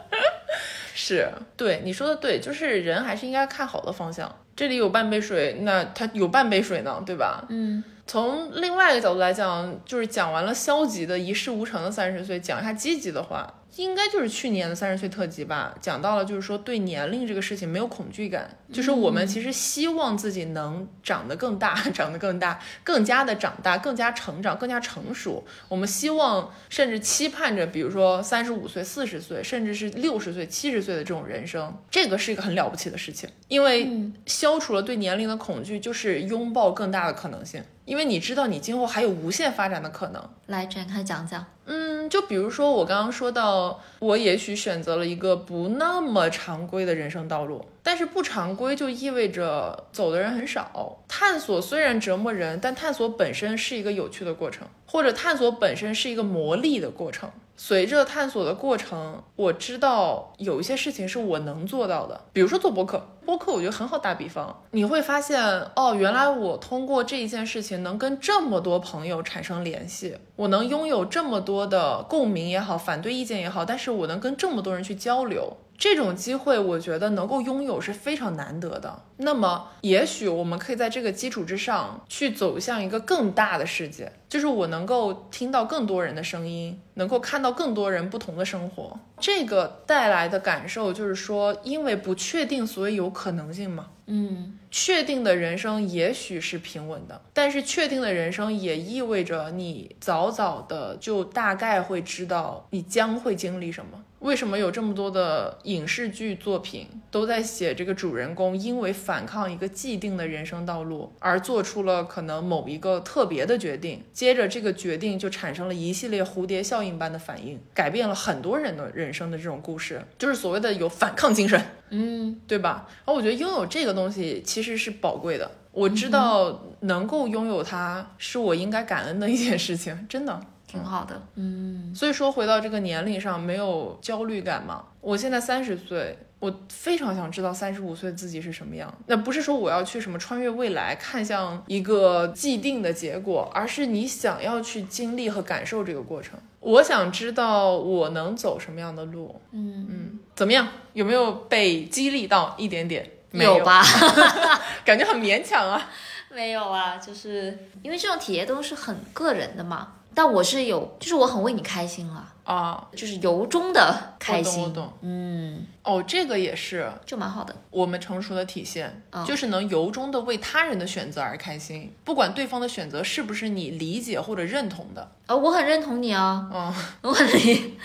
[1.02, 4.30] 是对你说的对，就是人还是应该看好的方向。
[4.54, 7.46] 这里有半杯水，那它有半杯水呢，对吧？
[7.48, 25.42] 嗯，从另外一个角度来讲，就是讲完了消极的一事无成的三十岁，讲一下积极的话，应该就是去年的三十岁特辑吧，讲到了就是说对年龄这个事情没有恐惧感，就是我们其实希望自己能长得更大， 长得更大，更加的长大，更加成长，更加成熟。
[25.66, 33.90] 我们希望甚至期盼着，比如说三十五岁、四十岁，甚至是六十岁、七十岁的这种人生，这个是一个很了不起的事情，因为
[34.26, 37.64] 消除了对年龄的恐惧，就是拥抱更大的可能性。
[37.90, 40.30] 因为你知道你今后还有无限发展的可能。
[40.46, 41.44] 来展开讲讲。
[41.64, 50.98] 嗯，就比如说我刚刚说到，我也许选择了一个不那么常规的人生道路，但是不常规就意味着走的人很少。
[51.08, 57.28] 探索虽然折磨人，但探索本身是一个有趣的过程，或者探索本身是一个磨砺的过程。
[57.62, 63.06] 随着探索的过程，我知道有一些事情是我能做到的，比如说做播客。
[63.26, 65.44] 播客我觉得很好打比方，你会发现
[65.76, 75.54] 哦，原来我通过这一件事情能跟这么多朋友产生联系，我能拥有这么多的共鸣也好，反对意见也好，但是我能跟这么多人去交流。
[75.80, 79.02] 这种机会，我觉得能够拥有是非常难得的。
[79.16, 89.00] 那么，也许我们可以在这个基础之上，去走向一个更大的世界，就是我能够听到更多人的声音，能够看到更多人不同的生活。
[89.18, 93.86] 这个带来的感受就是说，因为不确定，所以有可能性嘛。
[94.04, 104.02] 嗯，确定的人生也许是平稳的，但是确定的人生也意味着你早早的就大概会知道你将会经历什么。
[104.20, 121.60] 为什么有这么多的影视剧作品都在写这个主人公因为反抗一个既定的人生道路而做出了可能某一个特别的决定，接着这个决定就产生了一系列蝴蝶效应般的反应，改变了很多人的人生的这种故事，就是所谓的有反抗精神。
[121.88, 122.86] 嗯，对吧？
[123.04, 125.50] 然后我觉得拥有这个东西其实是宝贵的。
[125.72, 130.40] 我知道能够拥有它，是我应该感恩的一件事情，真的。
[130.70, 131.20] 挺好的。
[131.34, 134.84] 嗯，所以说，回到这个年龄上，没有焦虑感嘛？
[135.00, 138.92] 我现在三十岁，我非常想知道三十五岁自己是什么样。
[139.06, 146.38] 那不是说我要去什么穿越未来，看向一个既定的结果，而是你想要去经历和感受这个过程。
[146.60, 149.40] 我想知道我能走什么样的路。
[149.50, 150.68] 嗯嗯，怎么样？
[150.92, 153.10] 有没有被激励到一点点？
[153.32, 153.82] 没有吧？
[154.84, 155.90] 感觉很勉强啊。
[156.32, 159.94] 没有啊，就是因为这种体验都是很个人的嘛。
[160.14, 164.72] 但我是有，就是我很为你开心了，啊，就是由衷的开我心。
[164.72, 164.92] 懂。
[165.02, 167.54] 嗯，哦，这个也是就蛮好的。
[167.70, 175.12] 我们成熟的体现，嗯就是能由衷的为他人的选择而开心，不管对方的选择是不是你理解或者认同的。
[175.26, 177.78] 呃，我很认同你啊，嗯， 我很理，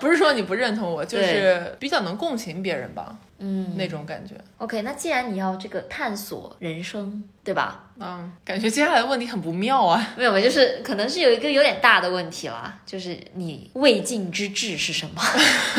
[0.00, 4.34] 不是说你不认同我，就是比较能共情别人吧，嗯那种感觉。
[4.58, 7.84] OK，那既然你要这个探索人生，对吧？
[7.98, 10.14] 嗯，感觉接下来的问题很不妙啊。
[10.16, 15.22] 没有，没有，就是可能是有一个有点大的问题了，就是你未尽之志是什么？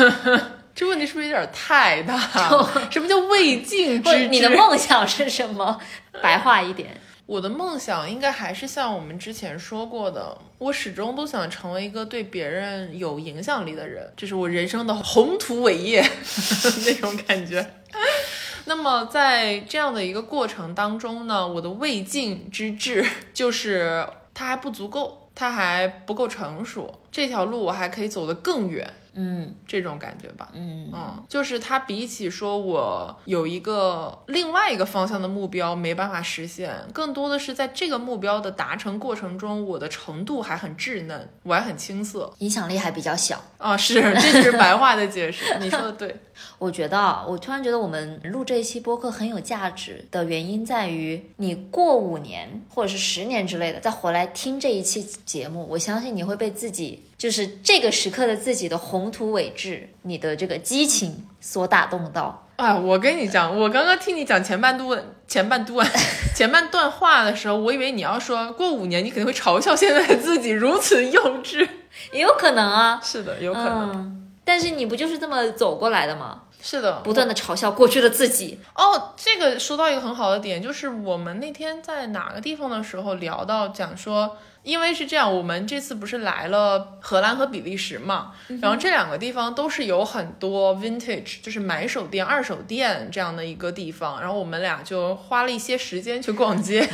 [0.74, 2.14] 这问题是不是有点太大
[2.50, 2.88] 了？
[2.90, 5.80] 什么叫未尽之你的梦想是什么？
[6.22, 7.00] 白话一点。
[7.26, 16.00] 我的梦想应该还是像我们之前说过的，我始终都想成为一个对别人有影响力的人，这是我人生的宏图伟业
[16.86, 17.68] 那种感觉。
[18.66, 30.50] 那么在这样的一个过程当中呢，我的未尽之志就是它还不足够，它还不够成熟，这条路我还可以走得更远，嗯这种感觉吧。
[30.52, 43.42] 嗯嗯，就是它比起说我有一个另外一个方向的目标没办法实现，更多的是在这个目标的达成过程中，我的程度还很稚嫩，我还很青涩影响力还比较小。
[43.58, 43.76] 啊。
[43.76, 46.14] 是，这就是白话的解释，你说的对。
[46.58, 62.46] 我觉得啊，我突然觉得我们录这一期播客很有价值的原因在于，你过五年或者是十年之类的再回来听这一期节目，我相信你会被自己就是这个时刻的自己的宏图伟志，你的这个激情所打动到。
[62.56, 65.86] 啊，我跟你讲，我刚刚听你讲前半段、前半段、
[66.34, 71.68] 前半段话的时候，我以为你要说过五年你肯定会嘲笑现在的自己如此幼稚。
[72.12, 73.92] 也 有可能啊，是的，有可能。
[73.94, 76.42] 嗯，但是你不就是这么走过来的吗？
[76.68, 78.58] 是的，不断的嘲笑过去的自己。
[78.74, 96.84] 哦，这个说到一个很好的点，就是我们那天在哪个地方的时候聊到讲说，因为是这样，我们这次不是来了荷兰和比利时嘛，然后这两个地方都是有很多 vintage，就是买手店、二手店这样的一个地方，然后我们俩就花了一些时间去逛街，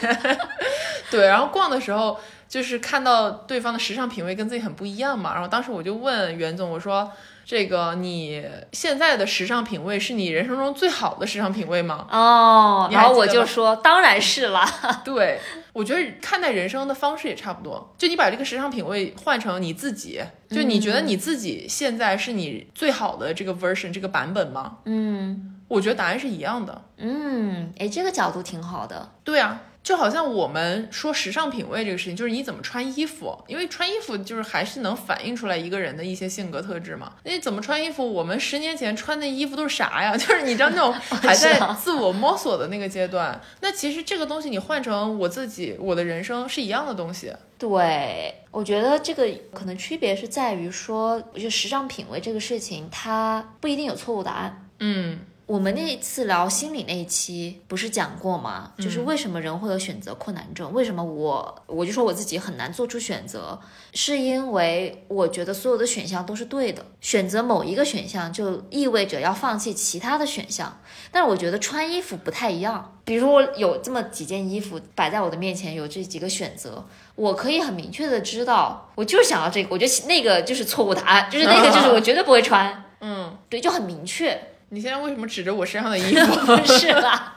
[1.11, 2.21] 对，然后逛的时候。
[2.53, 7.11] 就是看到对方的时尚品味跟自己很不一样嘛，然后当时我就问袁总，我说
[7.45, 14.65] ：“这个你现在的时尚品味是你人生中最好的时尚品味吗？”哦，然后我就说，当然是啦。
[15.05, 15.39] 对，
[15.73, 17.95] 我觉得看待人生的方式也差不多。
[17.99, 20.21] 就你把这个时尚品味换成你自己，
[20.51, 24.79] 就你觉得你自己现在是你最好的这个 version 这个版本吗？
[24.85, 26.83] 嗯我觉得答案是一样的。
[26.99, 29.11] 嗯，哎，这个角度挺好的。
[29.25, 37.15] 对啊，就好像我们说时尚品味这个事情，就是你怎么穿衣服，因为穿衣服就是还是能反映出来一个人的一些性格特质嘛。
[37.25, 38.07] 那你怎么穿衣服？
[38.13, 40.15] 我们十年前穿的衣服都是啥呀？
[40.17, 43.41] 就是你知道那种还在自我摸索的那个阶段。
[43.61, 47.33] 那其实这个东西你换成我自己，我的人生是一样的东西。
[47.59, 54.69] 对，我觉得这个可能区别是在于说，就时尚品味这个事情，它不一定有错误答案。
[54.79, 58.73] 嗯我们那一次聊心理那一期不是讲过吗？
[58.79, 60.73] 就是为什么人会有选择困难症？
[60.73, 63.59] 为什么我我就说我自己很难做出选择，
[63.93, 70.81] 是因为我觉得所有的选项都是对的，选择某一个选项就意味着要放弃其他的选项。
[71.11, 76.87] 但是我觉得穿衣服不太一样，比如我有这么几件衣服摆在我的面前，有这几个选择，
[77.17, 84.52] 我可以很明确的知道，我就是想要这个，我觉得那个就是错误答案，就是那个就是我绝对不会穿，嗯，对，就很明确。
[84.73, 86.35] 你现在为什么指着我身上的衣服？
[86.47, 87.35] 不 是啦。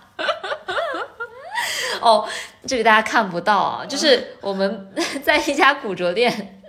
[1.99, 2.25] 哦，
[2.65, 4.89] 这个大家看不到啊，就是我们
[5.21, 6.61] 在一家古着店，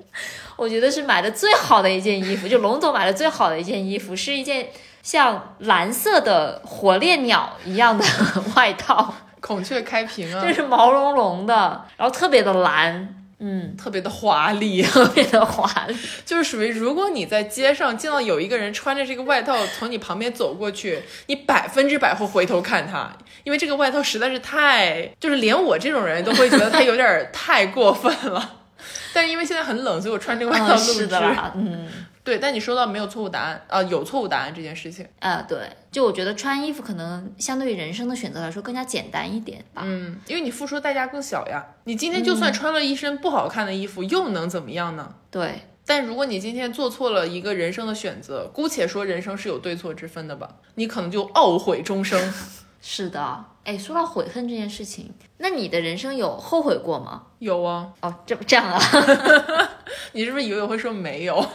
[0.57, 4.71] 我觉得是买的最好的一件衣服，就龙总买的最好的一件衣服，是一件
[5.05, 8.05] 像蓝色的火烈鸟一样的
[8.57, 14.83] 外套，孔雀开屏啊这，是毛茸茸的，然后特别的蓝，嗯，特别的华丽。
[14.85, 15.97] 特别的华丽。
[16.25, 23.15] 就是属于，如果你在街上见到有一个人穿着这个外套从你旁边走过去，你百分之百会回头看他，
[23.45, 28.61] 因为这个外套实在是太，就是连我这种人都会觉得他有点儿太过分了。
[29.13, 31.15] 但是因为现在很冷，所以我穿这个外套嗯，录是制。
[31.57, 31.89] 嗯。
[32.27, 39.83] 对，但你说到没有错误答案啊、有错误答案这件事情，啊、对，就我觉得穿衣服可能相对于人生的选择来说更加简单一点吧。
[39.85, 41.65] 嗯，因为你付出的代价更小呀。
[41.85, 45.15] 你今天就算穿了一身不好看的衣服，又能怎么样呢？
[45.31, 52.35] 对，但如果你今天做错了一个人生的选择，姑且说人生是有对错之分的吧，你可能就懊悔终生。
[52.83, 53.45] 是的。
[53.63, 57.23] 哎，说到悔恨这件事情，那你的人生有后悔过吗？
[57.39, 58.81] 有啊，哦，这这样啊？
[60.13, 61.47] 你是不是以为我会说没有？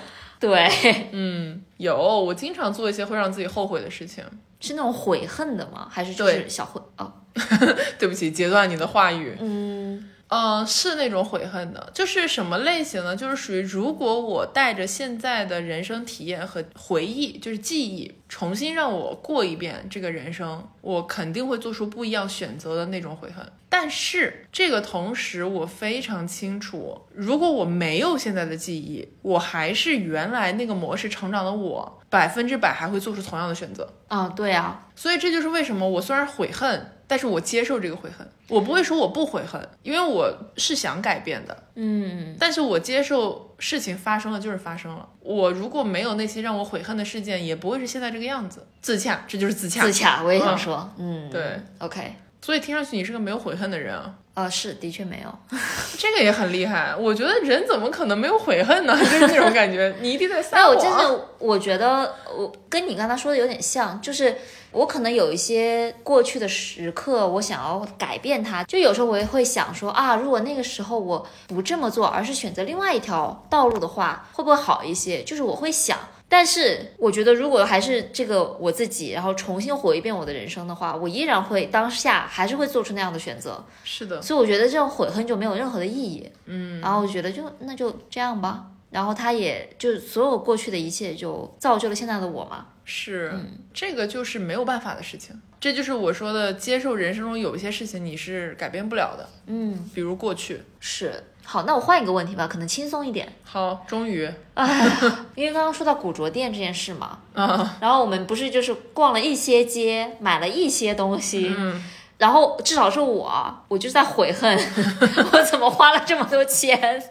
[0.41, 4.21] 对，嗯，有，我经常做一些会让自己后悔的事情。
[4.59, 5.87] 是那种悔恨的吗？
[5.89, 6.81] 还是就是对小悔？
[6.97, 7.11] 哦，
[7.97, 9.35] 对不起，截断你的话语。
[9.39, 13.13] 嗯，嗯，是那种悔恨的，就是什么类型呢？
[13.13, 23.45] 就是属于如果我带着现在的人生体验和回忆，就是记忆，重新让我过一遍这个人生，我肯定会做出不一样选择的那种悔恨。
[23.67, 33.91] 但是这个同时，我非常清楚，如果我没有现在的记忆，我还是原来那个模式成长的我，百分之百还会做出同样的选择。
[34.09, 41.63] 啊，对啊，所以这就是为什么我虽然悔恨，但是我接受这个悔恨，我不会说我不悔恨，因为我是想改变的。
[41.75, 45.07] 嗯，但是我接受事情发生了就是发生了。
[45.21, 48.67] 我如果没有那些让我悔恨的事件，也不会是现在这个样子。
[48.81, 49.81] 自洽，这就是自洽。
[49.81, 52.13] 自洽，我也想说，嗯，对，OK，
[52.43, 55.57] 所以听上去你是个没有悔恨的人啊，呃，是，的确没有。
[55.99, 56.95] 这个也很厉害。
[56.95, 58.97] 我觉得人怎么可能没有悔恨呢？
[58.97, 60.75] 就是那种感觉，你一定在撒那我。
[60.75, 64.35] 真的，我觉得我跟你刚才说的有点像，就是
[64.71, 68.63] 我可能有一些过去的时刻，我想要改变它。
[68.63, 75.21] 就有时候我也会想说啊，如果那个时候我不这么做，而是选择另外一条道路的话，会不会好一些？
[75.23, 75.99] 就是我会想。
[76.33, 83.61] 但是我觉得，如果还是这个我自己，然后重新活一遍我的人生的话，我依然会当下还是会做出那样的选择。
[83.83, 86.31] 是的，所以我觉得这种悔恨就没有任何的意义。
[86.45, 88.67] 嗯，然后我觉得就那就这样吧。
[88.91, 92.67] 然后他也就所有过去的一切就造就了现在的我嘛。
[92.85, 93.33] 是，
[93.73, 95.41] 这个就是没有办法的事情。
[95.59, 100.61] 这就是我说的，接受人生中有一些事情你是改变不了的，嗯，比如过去。
[100.79, 101.23] 是。
[101.43, 103.27] 好，那我换一个问题吧，可能轻松一点。
[103.43, 104.87] 好，终于哎，
[105.35, 111.83] 因为刚刚说到古着店这件事嘛， 啊，然后我们不是就是逛了一些街，买了一些东西，嗯，
[112.19, 114.55] 然后至少是我，我就在悔恨，
[115.33, 117.03] 我怎么花了这么多钱？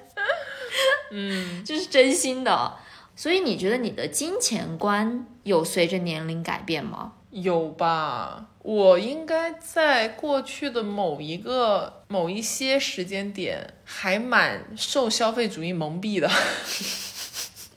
[1.10, 2.74] 嗯， 这是真心的。
[3.16, 7.12] 所以你觉得你的金钱观有随着年龄改变吗？
[7.30, 8.46] 有吧？
[8.62, 16.30] 我应该在过去的某一个某一些时间点，还蛮受消费主义蒙蔽的。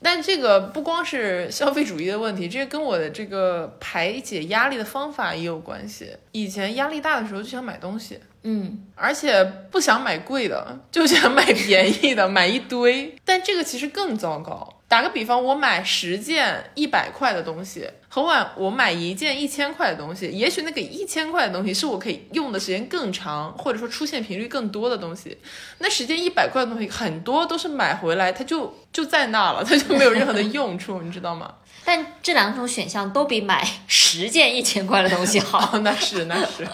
[0.02, 6.10] 但这个不光是消费主义的问题，这个跟我的这个排解压力的方法也有关系。
[6.32, 13.14] 以前压力大的时候就想买东西，嗯，而且不想买贵的，就想买便宜的，买一堆。
[13.24, 14.80] 但这个其实更糟糕。
[14.86, 25.36] 打个比方，我买十件一百块的东西，和我我买一件一千块的东西，也许那个一千块的东西是我可以用的时间更长，或者说出现频率更多的东西。
[25.78, 31.52] 那时间一百块的东西，很多都是买回来它就就在那了， 它就没有任何的用处，你知道吗？
[31.84, 35.70] 但这两种选项都比买十件一千块的东西好。
[35.74, 36.64] 哦，那是那是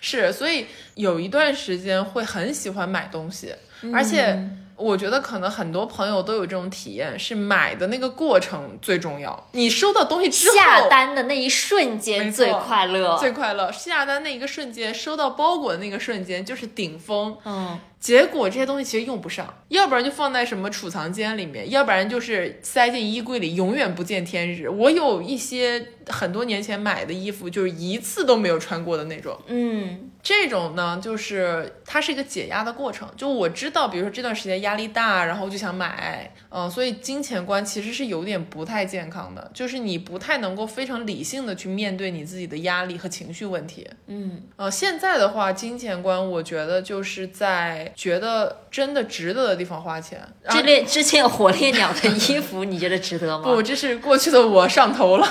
[0.00, 3.54] 是，所以有一段时间会很喜欢买东西，
[3.92, 4.42] 而且
[4.76, 9.48] 我觉得可能很多朋友都有这种体验，是买的那个过程最重要。
[9.52, 13.16] 你收到东西之后，下单的那一瞬间最快乐。
[13.18, 17.36] 最快乐，下单那一个瞬间，收到包裹的那个瞬间就是顶峰。
[17.44, 24.68] 嗯，结果这些东西其实用不上，要不然就放在什么储藏间里面，要不然就是塞进衣柜里，永远不见天日。
[24.68, 29.36] 我有一些很多年前买的衣服，就是一次都没有穿过的那种。
[29.46, 33.08] 嗯，这种呢，就是它是一个解压的过程。
[33.16, 43.88] 就我知道，比如说这段时间压力大，然后就想买，嗯、所以金钱观其实是有点不太健康的，就是你不太能够非常理性的去面对你自己的压力和情绪问题。
[44.06, 50.20] 嗯，呃，现在的话，金钱观我觉得就是在觉得真的值得的地方花钱。
[50.42, 53.44] 然后之恋之前有火烈鸟的衣服， 你觉得值得吗？
[53.44, 55.28] 不，这是过去的我上头了。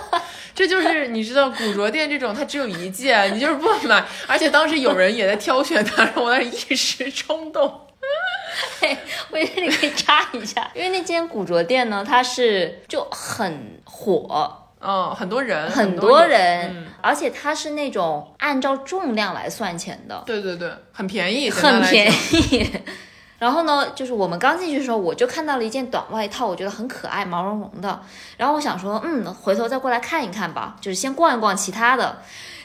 [0.54, 7.82] 这就是你知道古着店这种，它只有一件，你就是不买，而且当时有人也在挑选它，然后我当时一时冲动。
[8.80, 8.96] 嘿，
[9.30, 22.10] 我觉得你可以插一下，因为那间古着店呢，它是就很火，嗯，很多人，很多人，嗯而且它是那种按照重量来算钱的，对对对，很便宜，很便。
[22.10, 22.70] 宜。
[23.38, 28.00] 然后呢，就是我们刚进去的时候，我就看到了一件短外套，我觉得很可爱，毛茸茸的。
[28.38, 32.18] 然后我想说，嗯，回头再过来看一看吧，就是先逛一逛其他的。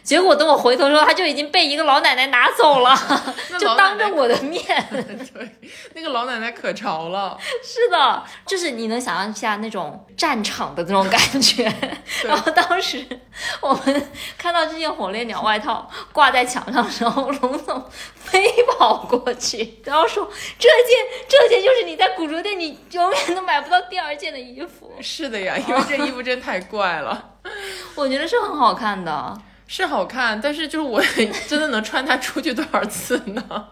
[0.03, 2.95] 结果等我回头的时候，它就已经被一个老奶奶拿走了，
[3.59, 4.61] 就当着我的面。
[4.91, 5.49] 对，
[5.93, 7.37] 那个老奶奶可潮了。
[7.63, 11.71] 是的，就是你能想象一下那种战场的那种感觉。
[12.23, 13.05] 然后当时
[13.61, 17.83] 我们看到这件火烈鸟外套挂在墙上的时候，龙总
[18.15, 18.45] 飞
[18.77, 20.27] 跑过去，然后说
[20.57, 20.97] ：“这件
[21.27, 24.91] 这件就是你在古着店你永远都买不到第二件的衣服。
[25.01, 27.29] 是的呀，因为这衣服真太怪了。”
[27.95, 29.37] 我觉得是很好看的。
[29.73, 31.01] 是好看，但是就是我
[31.47, 33.67] 真的能穿它出去多少次呢？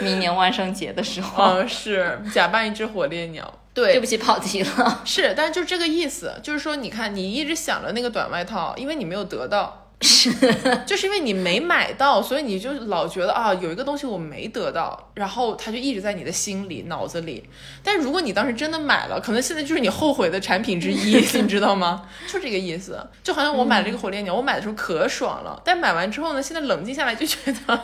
[0.00, 3.48] 明年万圣节的时候，嗯，是假扮一只火烈鸟。
[3.72, 5.00] 对，对不起，跑题了。
[5.04, 9.87] 是，但是就这个意思，就是说，你看，你一直想着那个短外套，因为你没有得到。
[10.00, 10.30] 是，
[10.86, 17.48] 就是因为你没买到，所以你就老觉得啊，有一个东西我没得到，然后它就一直在你的心里、脑子里。
[17.82, 22.08] 但如果你当时真的买了，可能现在就是你后悔的产品之一， 你知道吗？
[22.26, 23.04] 就这个意思。
[23.24, 27.36] 就好像我买了这个火烈鸟，我买的时候可爽了，但买完之后呢，现在冷静下来就觉
[27.66, 27.80] 得，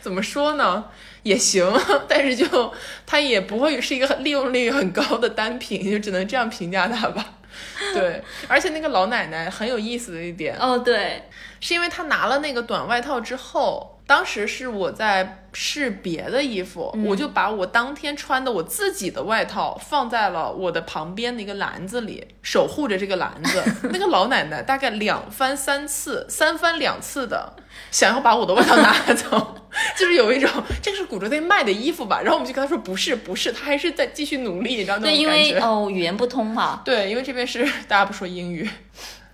[0.00, 0.84] 怎么说呢？
[1.24, 1.68] 也行，
[2.06, 2.72] 但是就
[3.04, 7.35] 它也不会是一个利用率很高的单品，就只能这样评价它吧。
[7.94, 11.22] 对，而且那个老奶奶很有意思的一点，哦，对，
[11.60, 23.62] 是因为她拿了那个短外套之后，当时是我在试别的衣服，我就把我当天穿的我自己的外套放在了我的旁边的一个篮子里，守护着这个篮子。
[23.90, 27.54] 那个老奶奶大概两番三次，三番两次的
[27.90, 29.56] 想要把我的外套拿走，
[29.98, 30.48] 就是有一种
[30.80, 35.26] 这个是古着店卖的衣服吧，然后我们就跟她说不是不是，她还是在继续努力，你知道那对，因。
[35.26, 36.82] 为哦语言不通嘛。
[36.84, 38.68] 对，因为这边是大家不说英语。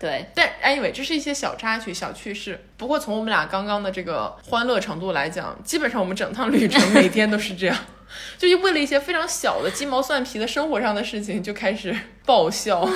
[0.03, 2.59] 对，但 anyway，这是一些小插曲、小趣事。
[2.77, 7.77] 不过从我们俩刚刚的这个欢乐程度来讲，基本上我们整趟旅程每天都是这样，
[8.37, 11.97] 就是为了一些非常小的鸡毛蒜皮的生活上的事情就开始
[12.27, 12.85] 爆笑。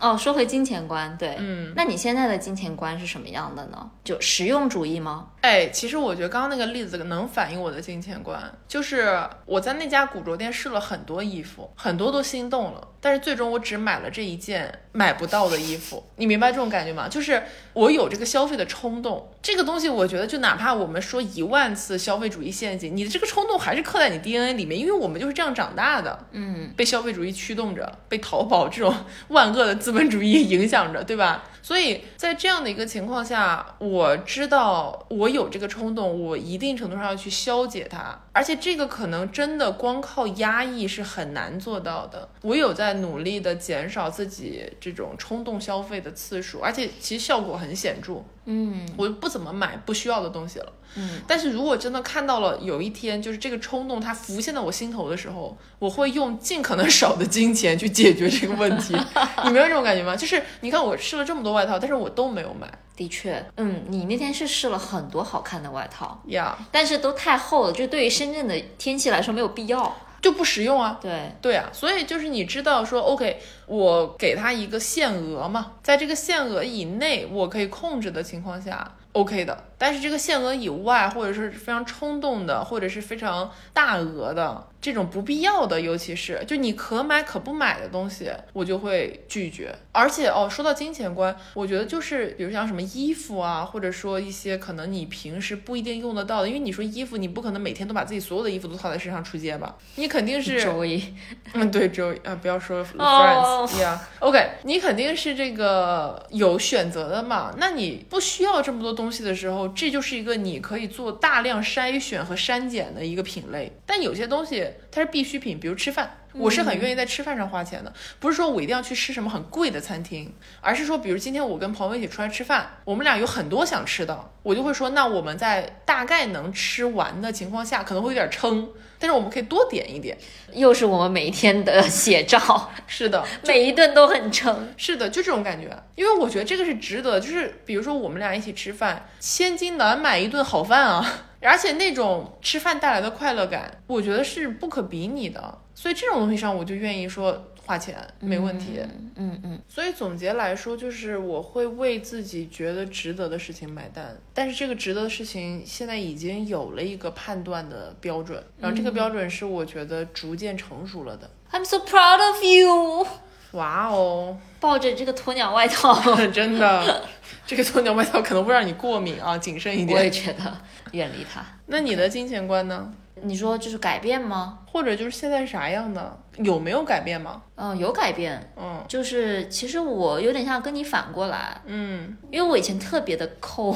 [0.00, 3.90] 哦，说回金钱观，对，嗯，那你现在的金钱观是什么样的呢？
[4.02, 5.28] 就实用主义吗？
[5.40, 16.02] 哎，其实我觉得刚刚那个例子能反映我的金钱观，就是我在那家古着店试了很多衣服，很多都心动了，但是最终我只买了这一件买不到的衣服。
[16.16, 17.06] 你明白这种感觉吗？
[17.06, 17.42] 就是
[17.74, 26.26] 我有这个消费的冲动，这个东西我觉得就哪怕我们说一万次消费主义陷阱，你的这个冲动还是刻在你 DNA 里面，因为我们就是这样长大的。
[26.32, 28.94] 嗯，被消费主义驱动着，被淘宝这种
[29.28, 31.44] 万恶的资本主义影响着，对吧？
[31.64, 42.28] 所以在这样的一个情况下，我知道我有这个冲动，我一定程度上要去消解它，而且这个可能真的光靠压抑是很难做到的。
[42.42, 48.22] 我有在努力的减少自己这种冲动消费的次数，而且其实效果很显著。
[48.46, 50.72] 嗯我不怎么买不需要的东西了。
[50.96, 58.96] 嗯，但是如果真的看到了有一天，就是这个冲动它浮现在我心头的时候，我会用尽可能少的金钱去解决这个问题。
[59.44, 60.14] 你没有这种感觉吗？
[60.14, 69.96] 就是你看我试了这么多外套，但是我都没有买的确，嗯，你那天是试了很多好看的外套，呀但是都太厚了，就对于深圳的天气来说没有必要。
[70.24, 70.98] 就不实用啊。
[71.02, 79.64] 对，对啊，所以就是你知道说，OK，我给他一个限额嘛，在这个限额以内，我可以控制的情况下，OK 的。
[79.84, 89.74] 但是这个限额以外，或者是非常冲动的，或者是非常大额的这种不必要的，尤其是就你可买可不买的东西，我就会拒绝。
[89.92, 99.76] 而且哦，说到金钱观，我觉得就是比如像什么衣服啊，或者说一些可能你平时不一定用得到的，因为你说衣服，你不可能每天都把自己所有的衣服都套在身上出街吧？
[99.96, 101.12] 你肯定是周一，
[101.52, 107.54] 嗯，对，周一啊，不要说哦 friends，yeah，OK，、你肯定是这个有选择的嘛。
[107.58, 113.72] 那你不需要这么多东西的时候，这就是一个你可以做大量筛选和删减的一个品类。
[113.84, 116.18] 但有些东西它是必需品，比如吃饭。
[116.36, 128.68] 我是很愿意在吃饭上花钱的，不是说我一定要去吃什么很贵的餐厅，而是说，比如今天我跟朋友一起出来吃饭，我们俩有很多想吃的，我就会说，那我们在大概能吃完的情况下，可能会有点撑，
[128.98, 130.18] 但是我们可以多点一点。
[130.52, 134.74] 又是我们每一天的写照， 是的，每一顿都很撑。
[134.76, 137.20] 是的，就这种感觉，因为我觉得这个是值得。
[137.20, 145.58] 就是比如说我们俩一起吃饭，千金难买一顿好饭啊，而且那种吃饭带来的快乐感，我觉得是不可比拟的。
[145.74, 148.80] 所以这种东西上，我就愿意说花钱没问题。
[149.16, 161.28] 嗯嗯，所以总结来说，就是我会为自己觉得值得的事情买单，但是这个值得的事情现在已经有了一个判断的标准，然后这个标准是我觉得逐渐成熟了的。
[161.50, 163.06] I'm so proud of you。
[163.52, 164.36] 哇哦！
[164.58, 165.94] 抱着这个鸵鸟外套，
[166.32, 167.04] 真的，
[167.46, 170.10] 这个鸵鸟外套可能会让你过敏啊，谨慎一点我也。
[170.10, 170.60] 觉得
[170.94, 171.44] 远离他。
[171.66, 172.92] 那你的金钱观呢？
[173.22, 174.58] 你说就是改变吗？
[174.66, 176.18] 或者就是现在啥样的？
[176.38, 177.40] 有没有改变吗？
[177.54, 178.52] 嗯，有改变。
[178.56, 183.74] 嗯就是其实我有点像跟你反过来，嗯，因为我以前特别的抠，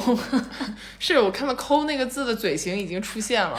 [0.99, 3.57] 是我看到“抠”那个字的嘴型已经出现了。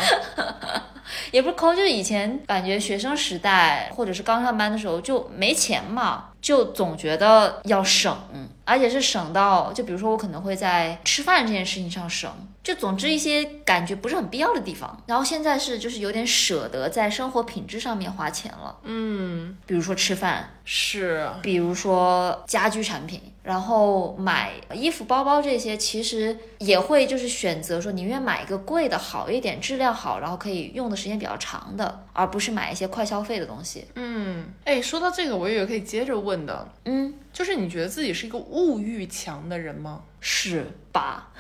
[1.32, 8.16] 也不是抠，就是以前感觉学生时代或者是刚上班的时候就没钱嘛，就总觉得要省，
[8.64, 12.30] 而且是省到，就比如说我可能会在吃饭这件事情上省，
[12.62, 15.02] 就总之一些感觉不是很必要的地方。
[15.06, 33.86] 然后现在是就是有点舍得在生活品质上面花钱了，嗯，比如说吃饭，是，比如说家居产品，然后买衣服、包包这些，其实也会就是选择说宁愿买一个贵的好一点、质量好，然后可以用的时间比较长的，而不是买一些快消费的东西。
[33.96, 40.02] 嗯，哎，说到这个，我也有可以接着问的，嗯，就是你觉得自己是一个物欲强的人吗？
[40.20, 41.32] 是吧？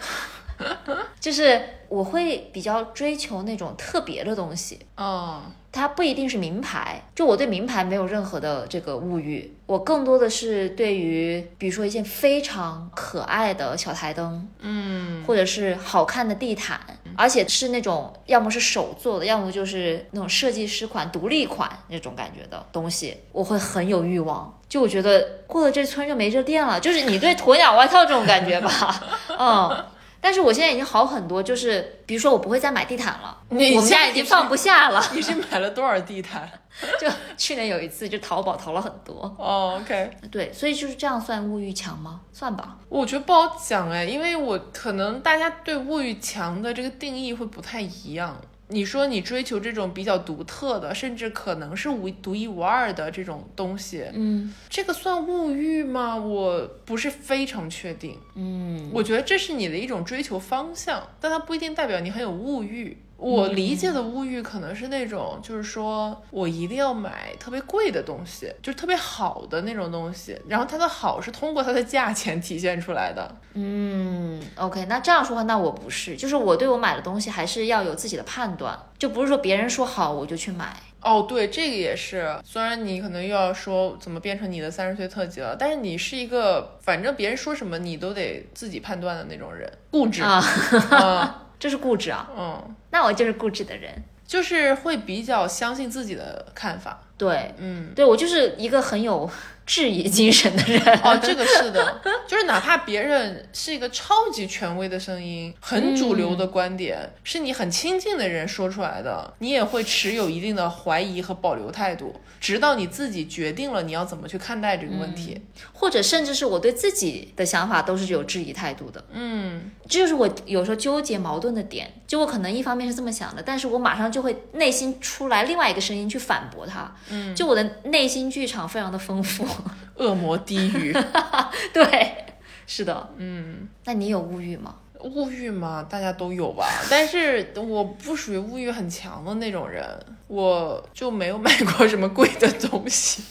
[1.20, 5.42] 就是我会比较追求那种特别的东西，哦，
[5.72, 16.80] 它不一定是名牌，就我对名牌没有任何的这个物欲，我更多的是对于比如说一件非常可爱的小台灯，嗯，或者是好看的地毯，
[17.16, 24.58] 而且是那种要么是手做的，要么就是那种设计师款、独立款那种感觉的东西，我会很有欲望。
[24.68, 29.04] 就我觉得过了这村就没这店了，就是你对鸵鸟外套这种感觉吧，
[29.36, 29.84] 嗯。
[30.20, 35.02] 但是我现在已经好很多，就是比如说我不会再买地毯了，你我们家已经放不下了。
[35.14, 36.48] 你是买了多少地毯？
[37.00, 39.22] 就去年有一次，就淘宝淘了很多。
[39.38, 42.20] 哦，OK，对，所以就是这样算物欲强吗？
[42.32, 42.76] 算吧。
[42.88, 48.36] 我觉得不好讲哎，因为我可能大家对物欲强的这个定义会不太一样。
[48.70, 56.16] 你说你追求这种比较独特的，甚至可能是无独一无二的这种东西，嗯这个算物欲吗？
[56.16, 58.16] 我不是非常确定。
[58.36, 62.96] 嗯，我觉得这是你的一种追求方向，但它不一定代表你很有物欲。
[63.20, 73.30] 我理解的物欲可能是那种，就是说我一定要买特别贵的东西，就是特别好的那种东西，然后它的好是通过它的价钱体现出来的。
[73.52, 80.74] 嗯，OK，那这样说话，那我不是，就是我对我买的东西还是要有自己的判断，就不是说别人说好我就去买。
[81.02, 82.38] 哦，对，这个也是。
[82.44, 90.22] 虽然你可能又要说怎么变成你的三十岁特辑了，但是你是一个反正别人说什么你都得自己判断的那种人，固执。
[90.22, 90.42] 啊，
[90.90, 94.02] 嗯这是固执啊，嗯，那我就是固执的人。
[94.26, 97.00] 就是会比较相信自己的看法。
[97.18, 99.28] 对，嗯，对我就是一个很有
[99.70, 100.82] 质疑精神的人。
[101.04, 115.40] 哦，这个是的，就是哪怕别人是一个超级权威的声音，很主流的观点，是你很亲近的人说出来的，你也会持有一定的怀疑和保留态度，直到你自己决定了你要怎么去看待这个问题。
[115.72, 121.88] 或者甚至是我对自己的想法都是有质疑态度的，嗯，这就是我有时候纠结矛盾的点。
[122.10, 126.92] 就我可能一方面是这么想的，但是我马上就会内心出来另外一个声音去反驳他。
[127.08, 129.46] 嗯，就我的内心剧场非常的丰富。
[129.94, 130.92] 恶魔低语，
[131.72, 132.26] 对，
[132.66, 133.68] 是的，嗯。
[133.84, 134.74] 那你有物欲吗？
[135.04, 139.86] 物欲嘛，大家都有吧，但是我不属于物欲很强的那种人，
[140.26, 143.22] 我就没有买过什么贵的东西。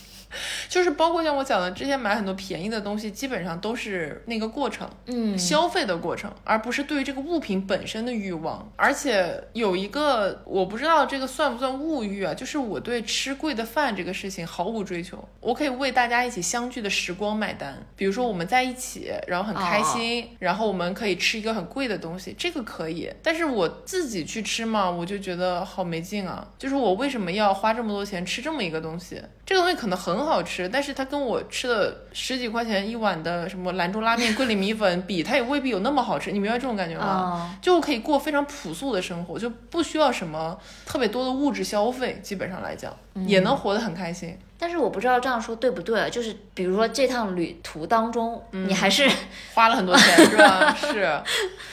[0.67, 8.71] 就是包括像我讲的，之前买很多便宜的东西，基本上都是那个过程，嗯消费的过程，而不是对于这个物品本身的欲望。
[8.75, 17.81] 而且有一个我不知道这个算不算物欲啊，就是我对吃贵的饭这个事情毫无追求，我可以为大家一起相聚的时光买单。
[17.95, 23.11] 比如说我们在一起，然后很开心，然后我们可以吃一个很贵的东西，这个可以。
[23.23, 26.47] 但是我自己去吃嘛，我就觉得好没劲啊。
[26.57, 29.21] 就是我为什么要花这么多钱吃这么一个东西？
[29.49, 36.31] 这个东西可能很好吃，但是它跟我吃的十几块钱一碗的什么兰州拉面、桂林米粉比，它也未必有那么好吃。
[36.31, 37.03] 你明白这种感觉吗？
[37.03, 42.95] 啊、就我可以过非常朴素的生活，就不需要什么特别多的物质消费，基本上来讲、
[43.25, 44.37] 也能活得很开心。
[44.61, 49.09] 但是我不知道这样说对不对，就是比如说这趟旅途当中，你还是
[49.53, 50.75] 花了很多钱是吧？
[50.75, 51.17] 是，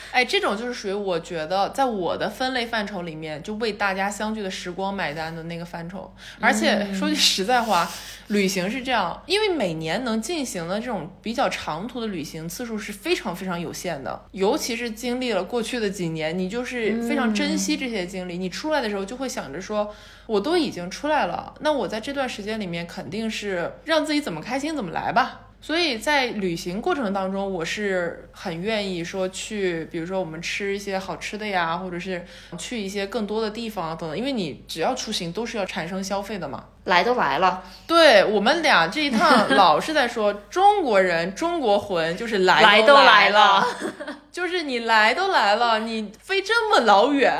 [0.09, 6.09] 哎，这种就是属于我觉得在我的分类范畴里面，就为大家相聚的时光买单的那个范畴。
[6.39, 7.91] 而且说句实在话，
[8.27, 18.37] 旅行是这样，因为每年能进行的这种比较长途的旅行次数是非常非常有限的，尤其是经历了过去的几年，你就是非常珍惜这些经历。
[18.37, 19.93] 你出来的时候就会想着说，
[20.27, 25.46] 我都已经出来了，那我在这段时间里面肯定是让自己怎么开心怎么来吧。
[25.59, 32.25] 所以在旅行过程当中，我是很愿意说去，比如说我们吃一些好吃的呀，或者是
[32.57, 34.17] 去一些更多的地方啊等等。
[34.17, 36.65] 因为你只要出行都是要产生消费的嘛。
[36.85, 43.67] 来都来了，对我们俩这一趟老是在说中国人中国魂，就是来来都都来了 了，
[44.31, 47.37] 就是你来都来了，你飞这么老远，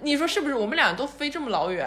[0.00, 0.54] 你说是不是？
[0.54, 1.86] 我们俩都飞这么老远，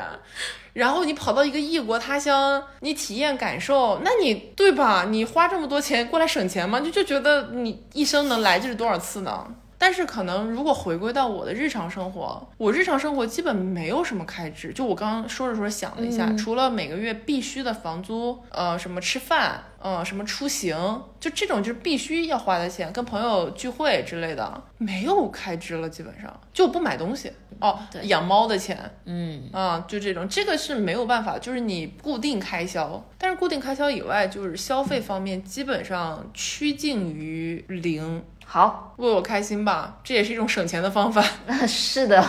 [0.74, 5.06] 然后你跑到一个异国他乡，你体验感受，那你对吧？
[5.10, 6.80] 你花这么多钱过来省钱吗？
[6.80, 9.46] 就就觉得你一生能来这是多少次呢？
[9.78, 14.72] 但是可能如果回归到我的日常生活，我日常生活基本没有什么开支。
[14.72, 41.24] 就我刚刚说着说着想了一下，除了每个月必须的房租，呃，什么吃饭，呃，什么出行，就这种就是必须要花的钱，跟朋友聚会之类的，没有开支了，基本上就不买东西哦，对养猫的钱，嗯，啊，就这种，这个是没有办法，就是你固定开销，但是固定开销以外，就是消费方面基本上趋近于零，好，为我开心吧，这也是一种省钱的方法。
[41.68, 42.26] 是的。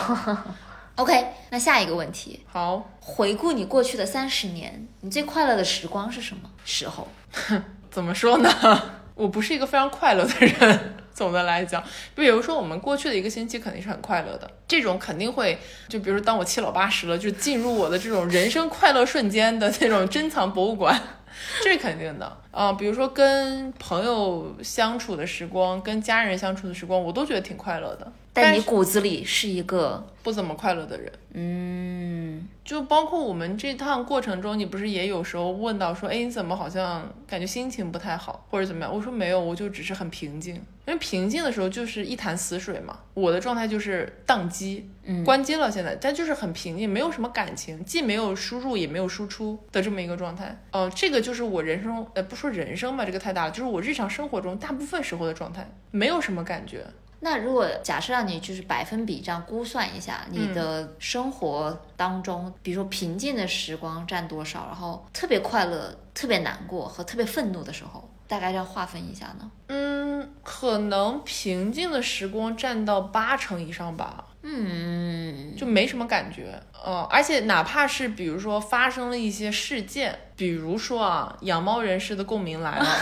[0.97, 7.09] OK，那下一个问题，好，回顾你过去的三十年，你最快乐的时光是什么时候？
[7.91, 8.51] 怎么说呢？
[9.15, 10.95] 我不是一个非常快乐的人。
[11.23, 11.83] 总的来讲，
[12.17, 15.57] 比如说我们过去的一个星期肯定是很快乐的，这种肯定会，
[15.89, 21.01] 就比如说当我七老八十了，就进入我的这种人生快乐瞬间的那种珍藏博物馆，
[21.63, 22.37] 这是肯定的。
[22.51, 28.13] 啊、比如说跟朋友相处的时光，跟家人相处的时光，我都觉得挺快乐的。
[28.35, 38.95] 但你骨子里是一个，不怎么快乐的人，嗯，就包括我们这趟过程中，你不是也有时候问到说，哎，你怎么好像感觉心情不太好，或者怎么样？
[38.95, 40.55] 我说没有，我就只是很平静。
[40.85, 50.59] 因为平静的时候就是一潭死水嘛，我的状态就是宕机，嗯关机了现在，但就是很平静，没有什么感情，既没有输入也没有输出的这么一个状态。
[50.71, 56.85] 呃，这个就是我人生，呃，不说人生吧，这个太大了，就是我日常生活中大部分时候的状态，没有什么感觉。
[57.25, 69.49] 那如果假设让你就是百分比这样估算一下，你的生活当中，比如说平静的时光占多少，然后特别快乐、特别难过和特别愤怒的时候，大概这样划分一下呢？
[69.69, 74.25] 嗯，可能平静的时光占到八成以上吧。
[74.43, 76.61] 嗯，就没什么感觉。
[76.85, 82.87] 呃，而且哪怕是比如说发生了一些事件，比如说啊，养猫人士的共鸣来了。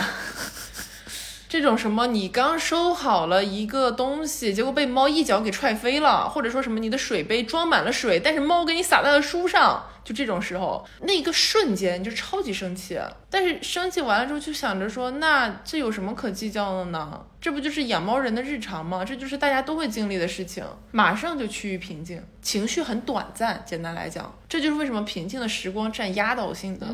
[1.51, 12.99] 这种什么，你刚收好了一个东西，结果被猫一脚给踹飞了，或者说什么你的水杯装满了水，但是猫给你洒在了书上，就这种时候，那个瞬间你就超级生气。
[13.29, 17.25] 但是生气完了之后，就想着说，那这有什么可计较的呢？
[17.39, 19.03] 这不就是养猫人的日常吗？
[19.03, 23.63] 这就是大家都会经历的事情，马上就趋于平静，情绪很短暂。
[23.65, 26.87] 简单来讲，这就是为什么平静的时光占压倒性的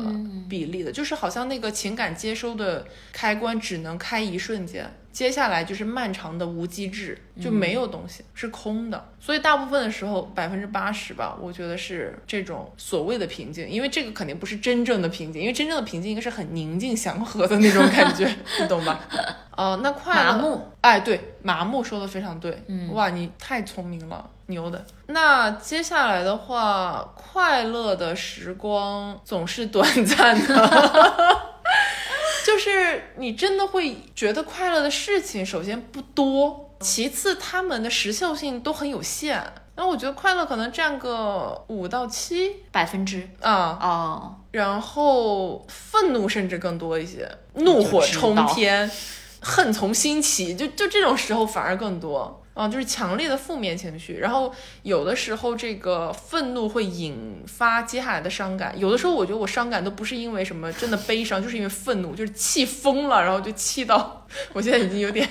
[0.48, 4.90] 比例的，就是好像那个情感接收的开关只能开一瞬间。
[5.18, 9.04] 接下来就是漫长的无机制，就没有东西，是空的。
[9.18, 19.00] 所以大部分的时候，百分之八十吧，我觉得是这种所谓的平静，因为这个肯定不是真正的平静，因为真正的平静应该是很宁静祥和的那种感觉， 你懂吧？
[19.56, 24.86] 哦、那快乐麻木，哎，对，麻木说的非常对，嗯，哇，你太聪明了，牛的。
[25.08, 31.48] 那接下来的话，快乐的时光总是短暂的。
[32.48, 39.52] 就是你真的会觉得快乐的事情，首先不多，其次他们的时效性都很有限。
[39.76, 48.90] 那我觉得快乐可能占个五到七百分之啊，哦，然后愤怒甚至更多一些，怒火冲天，
[49.42, 52.42] 恨从心起，就就这种时候反而更多。
[52.58, 54.52] 啊，就是强烈的负面情绪，然后
[54.82, 65.28] 有的时候这个愤怒会引发接下来的伤感，有的时候我觉得我伤感都不是因为什么真的悲伤，就是因为愤怒，就是气疯了，然后就气到 我现在已经有点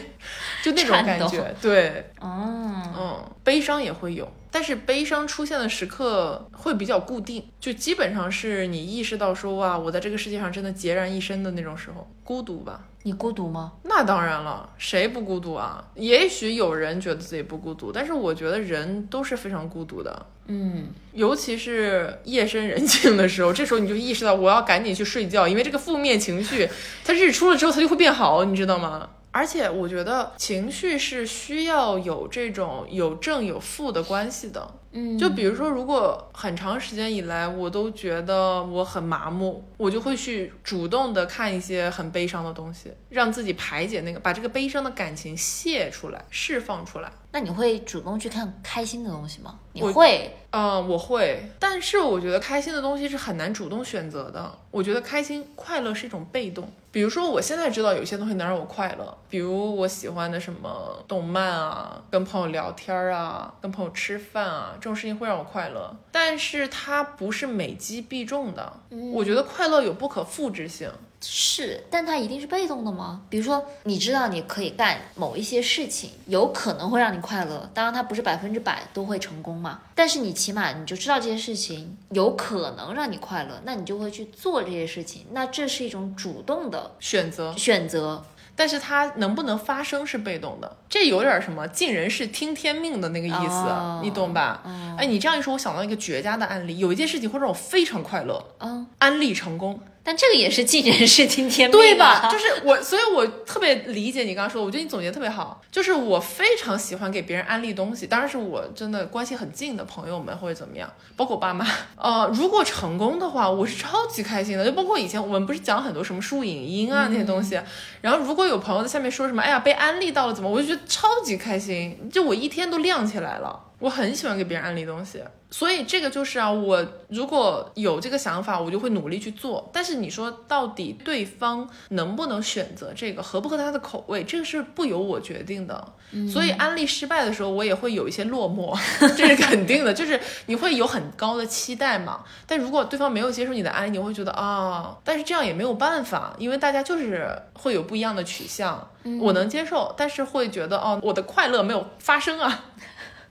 [0.67, 12.81] 就那种感觉，对， 哦，嗯，悲伤也会有，但是悲伤出现的时刻会比较固定，就基本上是你意识到说哇，我在这个世界上真的孑然一身的那种时候，孤独吧。
[13.03, 13.71] 你孤独吗？
[13.83, 15.81] 那当然了，谁不孤独啊？
[15.95, 20.25] 也许有人觉得自己不孤独，但是我觉得人都是非常孤独的。
[20.47, 26.67] 嗯，尤其是夜深人静的时候，这时候你就意识到我要赶紧去睡觉，因为这个负面情绪，
[27.05, 29.09] 它日出了之后它就会变好，你知道吗？
[29.37, 34.67] 而且我觉得情绪是需要有这种有正有负的关系的。
[34.91, 47.11] 嗯，就比如说，如果很长时间以来我都觉得我很麻木，我就会去主动的看一些很悲伤的东西，让自己排解那个，把这个悲伤的感情泄出来，释放出来。
[47.31, 49.59] 那你会主动去看开心的东西吗？
[49.73, 54.51] 你我会，嗯，我会，但是我觉得开心的东西是很难主动选择的。
[54.71, 56.71] 我觉得开心、快乐是一种被动。
[56.89, 65.95] 比如说，我现在知道有些东西能让我快乐，比如我喜欢的什么动漫啊，跟朋友聊天啊，跟朋友吃饭啊，这种事情会让我快乐。
[66.11, 68.73] 但是它不是每击必中的。
[69.13, 70.89] 我觉得快乐有不可复制性。
[71.19, 73.23] 是，但它一定是被动的吗？
[73.27, 79.81] 比如说，你知道你可以干某一些事情，有可能会让你快乐，当然它不是百分之百都会成功嘛。
[79.95, 88.23] 但是你起码你就知道这些事情有可能让你快乐，那你就会去做这些事情，那这是一种主动的选择，选择。
[88.57, 94.63] 但是它能不能发生是被动的，这有点什么尽人事听天命的那个意思，哦你懂吧？
[94.97, 102.29] 哎，你这样一说，我想到一个绝佳的案例，有一件事情会让我非常快乐，嗯，安利成功，但这个也是尽人事听天命、啊，对吧？
[102.31, 105.61] 就是我，所以我特别理解你刚刚说的，我觉得你总结得特别好。
[105.69, 111.67] 就是我非常喜欢给别人安利东西，当然是我真的关系很近的朋友们或者怎么样，包括我爸妈。
[111.97, 114.63] 呃，如果成功的话，我是超级开心的。
[114.63, 117.59] 就包括以前我们不是讲很多什么书影音啊那些东西，
[117.99, 123.65] 然后如果有朋友在下面说什么，哎呀被安利到了怎么，我就觉得超级开心，就我一天都亮起来了。
[123.79, 125.21] 我很喜欢给别人安利东西，
[125.51, 129.69] 所以这个就是啊，我如果有这个想法，我就会努力去做。
[129.71, 135.93] 但是你说到底对方能不能选择这个，合不合他的口味，这个是不由我决定的。
[136.31, 138.75] 所以安利失败的时候，我也会有一些落寞，
[139.15, 139.93] 这是肯定的。
[139.93, 148.89] 就是你会有很高的期待嘛，但如果对方没有接受你的安利，你会觉得啊，但是这样也没有办法，因为大家就是会有不一样的取向。
[149.21, 152.65] 我能接受，但是会觉得哦，我的快乐没有发生啊。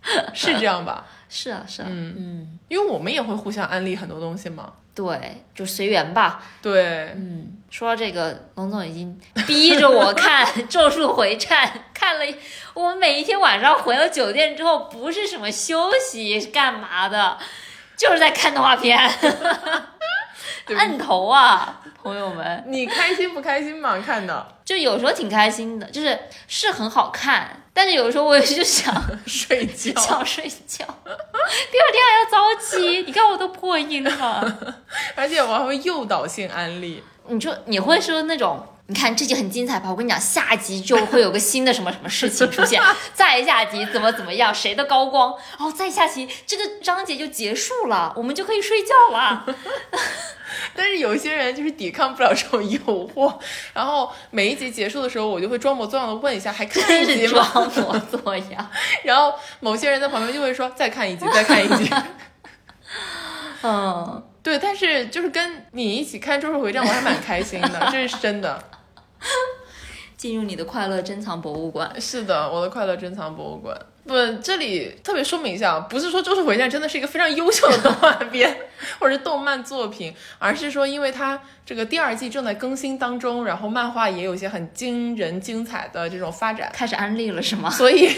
[0.34, 1.04] 是这样吧？
[1.28, 4.72] 是啊，是啊，嗯嗯，因为我们也会互相安利很多东西嘛。
[4.94, 6.42] 对，就随缘吧。
[6.62, 12.24] 对，嗯，说到这个，龙总已经逼着我看《咒术回战》， 看了
[12.72, 17.36] 我每一天晚上回了酒店之后，不是什么休息是干嘛的，
[17.94, 18.98] 就是在看动画片，
[20.64, 22.64] 对摁头啊，朋友们。
[22.66, 24.00] 你开心不开心嘛？
[24.00, 28.90] 看的就有时候挺开心的，就是是很好看，但是有时候我也是想
[29.28, 33.02] 睡觉， 想睡觉， 第二天还要早起。
[33.02, 34.80] 你看我都破音了。
[35.14, 37.04] 而且我还会诱导性安利。
[37.28, 39.90] 你就你会说那种你看这集很精彩吧？
[39.90, 42.80] 我跟你讲，下集就会有个新的什么 什么事情出现，
[43.12, 49.44] 再下集怎么怎么样，谁的高光，然后再下集这个章节就结束了，我们就可以睡觉了。
[50.74, 53.36] 但是有一些人就是抵抗不了这种诱惑，
[53.74, 57.50] 然后每一集结束的时候，我就会装模作样的问一下，还看一 集吗？
[57.52, 58.70] 装模作样。
[59.02, 61.92] 然后某些人在旁边就会说再看一集，再看一集。
[63.62, 68.62] 嗯，对，但是就是跟你一起看《咒术回战》，我还蛮开心的，这是真的。
[70.16, 72.00] 进入你的快乐珍藏博物馆。
[72.00, 73.78] 是的，我的快乐珍藏博物馆。
[74.06, 78.56] 不，这里特别说明一下，不是说《咒术回战》真的是一个非常优秀的动画片
[79.00, 87.68] 或者动漫作品，而是说因为它这个第二季正在更新当中，然后漫画也有一些很惊人精彩的这种发展，开始安利了是吗？
[87.68, 88.08] 所以，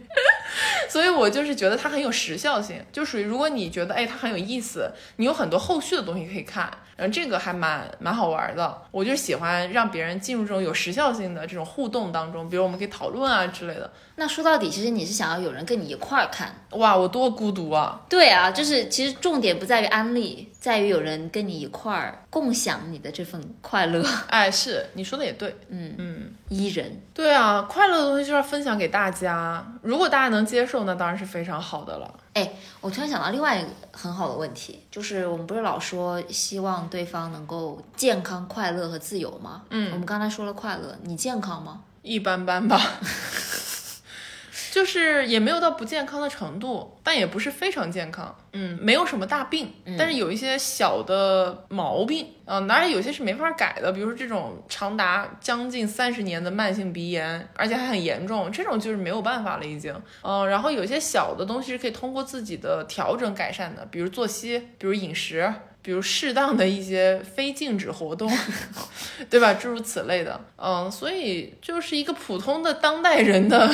[0.88, 8.82] 所以我就是觉得它很有时效性，就属于如果你觉得哎它很有意思，你有很多后续的东西可以看，然后这个还蛮蛮好玩的。
[8.90, 13.90] 我就喜欢让别人进入这种有时效性的这种互动当中，比如我们可以讨论啊之类的。
[14.16, 16.54] 那说到底，其实你是想要有人跟你一块儿看。
[16.70, 18.00] 哇，我多孤独啊！
[18.08, 24.02] 对啊，就是其实重点不在于安利，在于有人跟你一块儿共享你的这份快乐。
[24.28, 32.14] 哎，是你说的也对，嗯嗯，伊人，对啊，快乐的东西就要分享给大家，如果大家能接受，那当然是非常好的了。
[32.32, 32.50] 哎，
[32.80, 39.64] 我突然想到另外一个很好的问题，就是我们不是老说希望对方能够健康、快乐和自由吗？
[39.68, 41.82] 嗯我们刚才说了快乐，你健康吗？
[42.00, 42.80] 一般般吧，
[44.72, 48.34] 就是也没有到不健康的程度，但也不是非常健康。
[48.54, 52.26] 嗯，没有什么大病，但是有一些小的毛病。
[52.46, 59.94] 嗯、当然有些是没法改的，比如说这种长达将近三十年的慢性鼻炎，而且还很严重，这种就是没有办法了已经。
[60.22, 65.52] 嗯、然后有些小的东西是可以通过自己的调整改善的，比如作息，比如饮食。
[65.84, 68.30] 比如适当的一些非静止活动，
[69.28, 69.52] 对吧？
[69.54, 73.68] 诸如此类的，嗯，所以就是一个普通的当代人的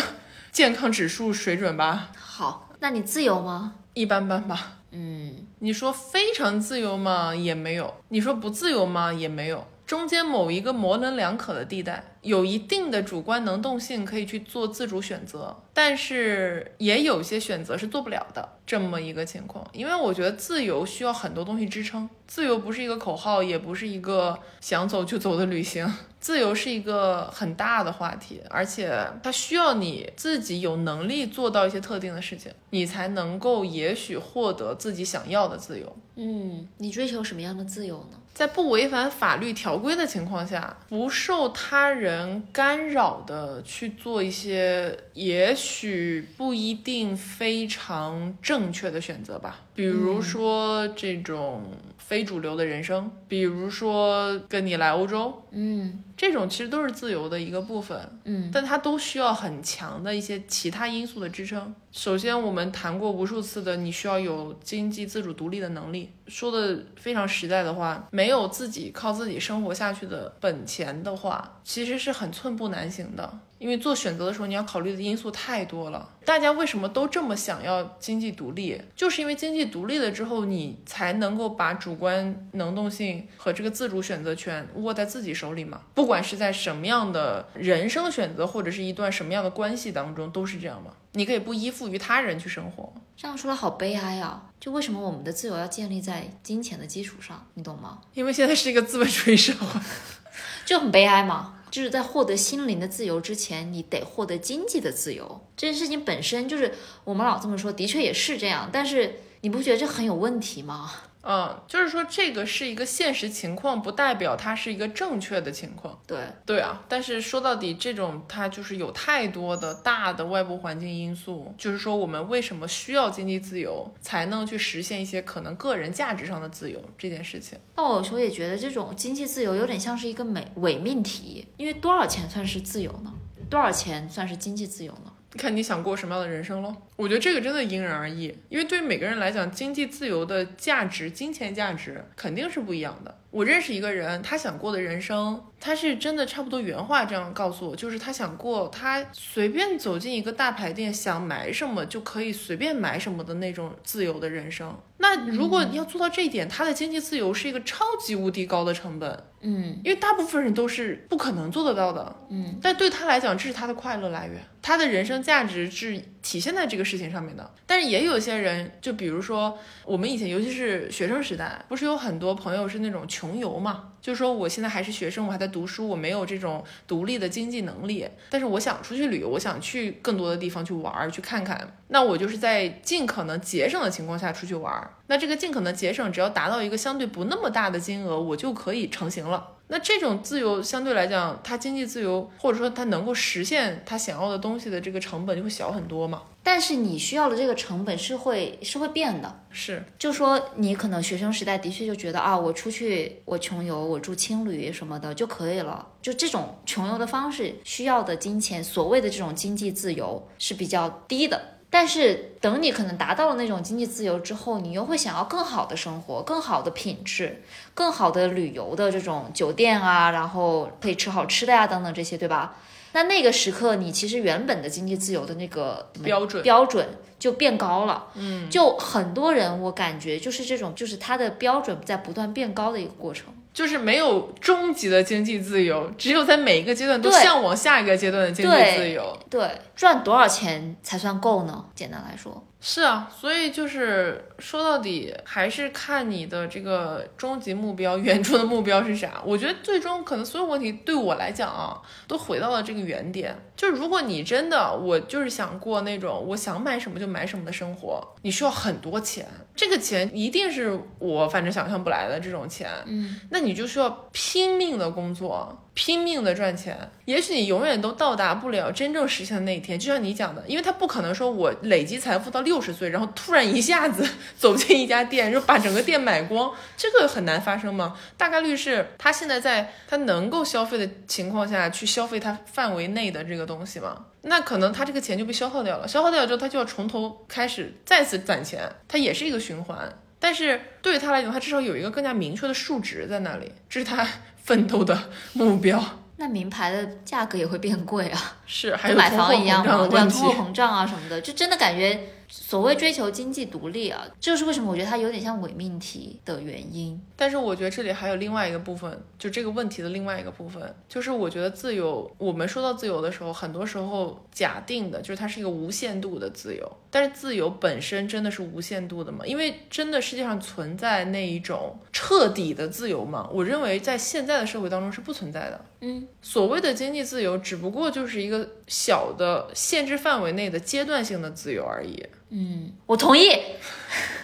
[0.51, 3.75] 健康指数水准吧，好，那你自由吗？
[3.95, 4.73] 一般般吧。
[4.91, 7.35] 嗯，你说非常自由吗？
[7.35, 7.95] 也没有。
[8.09, 9.13] 你说不自由吗？
[9.13, 9.67] 也没有。
[9.89, 19.67] 中间某一个模棱两可的地带，有一定的主观能动性，可以去做自主选择，但是也有些选择是做不了的，这么一个情况。
[19.73, 25.91] 因为我觉得自由需要很多东西支撑，自由不是一个口号，也不是一个想走就走的旅行。
[26.21, 35.97] 自由是一个很大的话题，而且它需要你自己有能力做到一些特定的事情，你才能够也许获得自己想要的自由。
[36.17, 38.19] 嗯，你追求什么样的自由呢？
[38.39, 51.65] 在不违反法律条规的情况下，不受他人干扰的去做一些也许不一定非常正确的选择吧，比如说这种
[52.09, 58.01] 非主流的人生，比如说跟你来欧洲，嗯这种其实都是自由的一个部分。
[58.25, 61.75] 嗯但它都需要很强的一些其他因素的支撑。
[61.93, 66.11] 首先，我们谈过无数次的，你需要有经济自主独立的能力。
[66.29, 73.39] 说的非常实在的话，没有自己靠自己生活下去的本钱的话，其实是很寸步难行的。
[73.59, 76.09] 因为做选择的时候，你要考虑的因素太多了。
[76.25, 78.81] 大家为什么都这么想要经济独立？
[78.95, 85.81] 就是因为经济独立了之后，你才能够把主观能动性和这个自主选择权握在自己手里嘛。
[85.95, 90.93] 不管是在什么样的人生选择，或者是一段什么样的关系当中，都是这样嘛。
[91.13, 92.93] 你可以不依附于他人去生活。
[93.17, 94.45] 这样说来好悲哀啊！
[94.61, 97.45] 就为什么我们的自由要建立在金钱的基础上？
[97.55, 97.99] 你懂吗？
[98.15, 99.81] 因为现在是一个资本主义社会，
[100.65, 101.55] 就很悲哀嘛。
[101.71, 105.41] 就是在获得心灵的自由之前，你得获得经济的自由。
[105.57, 108.69] 这件事情本身就是我们老这么说，的确也是这样。
[108.73, 110.93] 但是你不觉得这很有问题吗？
[111.31, 116.01] 嗯，就是说这个是一个现实情况，不代表它是一个正确的情况。
[116.07, 127.59] 对，对啊，但是说到底，这种它就是有太多的大的外部环境因素，就是说我们为什么需要经济自由，才能去实现一些可能个人价值上的自由这件事情。
[127.77, 133.13] 那我有时候也觉得这种经济自由有点像是一个伪伪命题，因为多少钱算是自由呢？
[133.51, 135.13] 多少钱算是经济自由呢？
[135.39, 136.77] 看你想过什么样的人生喽。
[136.97, 143.19] 我觉得这个真的因人而异，因为对于每个人来讲，经济自由的价值、金钱价值肯定是不一样的。
[143.39, 154.77] 我认识一个人，他想过的人生，他是真的差不多原话这样告诉我，就是他想过他随便走进一个大牌店，想买什么就可以随便买什么的那种自由的人生。
[154.97, 162.17] 那如果要做到这一点，他的经济自由是一个超级无敌高的成本，嗯因为大部分人都是不可能做得到的。
[162.31, 167.51] 嗯，但对他来讲，这是他的快乐来源，他的人生价值是体现在这个事情上面的。
[167.67, 181.79] 但是也有些人，就比如说我们以前，尤其是学生时代，不是有很多朋友是那种穷游嘛，就是说我现在还是学生，我还在读书，我没有这种独立的经济能力，但是我想出去旅游，我想去更多的地方去玩儿，去看看。
[181.89, 184.91] 那我就是在尽可能节省的情况下出去玩儿。
[185.09, 189.55] 那这个尽可能节省，只要达到一个相对不那么大的金额，我就可以成型了。
[189.71, 196.23] 那这种自由相对来讲，它经济自由，或者说它能够实现它想要的东西的这个成本就会小很多嘛。
[196.43, 199.41] 但是你需要的这个成本是会是会变的。
[199.51, 205.87] 是，就说你可能学生时代的确就觉得啊，我出去我穷游，我住青旅什么的就可以了。
[206.01, 211.58] 就这种穷游的方式，需要的金钱，所谓的这种经济自由是比较低的。
[211.71, 217.43] 但是等你可能达到了那种经济自由之后，你又会想要更好的生活、更好的品质、
[217.75, 222.57] 更好的旅游的这种酒店啊，然后可以吃好吃的呀、等等这些，对吧？
[222.93, 226.89] 那那个时刻，你其实原本的经济自由的那个标准标准
[227.19, 228.07] 就变高了。
[228.15, 233.27] 嗯，就很多人，我感觉就是这种，就是他的标准在不断变高的一个过程。
[233.59, 239.19] 就是没有终极的经济自由，只有在每一个阶段都向往下一个阶段的经济自由。
[239.29, 241.65] 对，赚多少钱才算够呢？
[241.75, 249.23] 简单来说，是啊，所以就是说到底还是看你的这个终极目标、 远处的目标是啥。
[249.25, 253.37] 我觉得最终可能所有问题对我来讲啊，都回到了这个原点。
[253.57, 262.69] 就是如果你真的我就是想过那种我想买什么就买什么的生活，你需要很多钱，这个钱一定是我反正想象不来的这种钱。
[262.87, 266.77] 嗯，那你就需要拼命的工作，拼命的赚钱。
[267.05, 274.05] 也许你永远都到达不了真正实现的那一天，就像你讲的，因为他不可能说我累积财富到六十岁，然后突然一下子
[274.37, 277.97] 走进一家店，就把整个店买光，这个很难发生吗？
[278.17, 284.07] 大概率是他现在在他能够消费的情况下去消费他范围内的这个东西嘛。
[284.23, 289.97] 那可能他这个钱就被消耗掉了，消耗掉之后，他就要从头开始再次攒钱，它也是一个循环。
[290.21, 294.05] 但是对于他来讲，他至少有一个更加明确的数值在那里，这是他
[294.49, 294.99] 奋斗的
[295.35, 295.79] 目标。
[296.17, 300.11] 那名牌的价格也会变贵啊，是，还有买房一样嘛，通。
[300.11, 307.01] 货膨胀啊什么的，就真的感觉所谓追求经济独立啊，这就是为什么我觉得它有点像伪命题的原因。
[307.17, 319.27] 但是我觉得这里还有另外一个部分，就这个问题的另外一个部分，就是我觉得自由，我们说到自由的时候，很多时候假定的就是它是一个无限度的自由，但是自由本身真的是无限度的吗？
[319.27, 323.29] 因为真的世界上存在那一种彻底的自由吗？
[323.33, 325.65] 我认为在现在的社会当中是不存在的。
[325.81, 332.07] 嗯，所谓的经济自由，只不过就是一个小的限制范围内的阶段性的自由而已。
[332.31, 333.31] 嗯，我同意。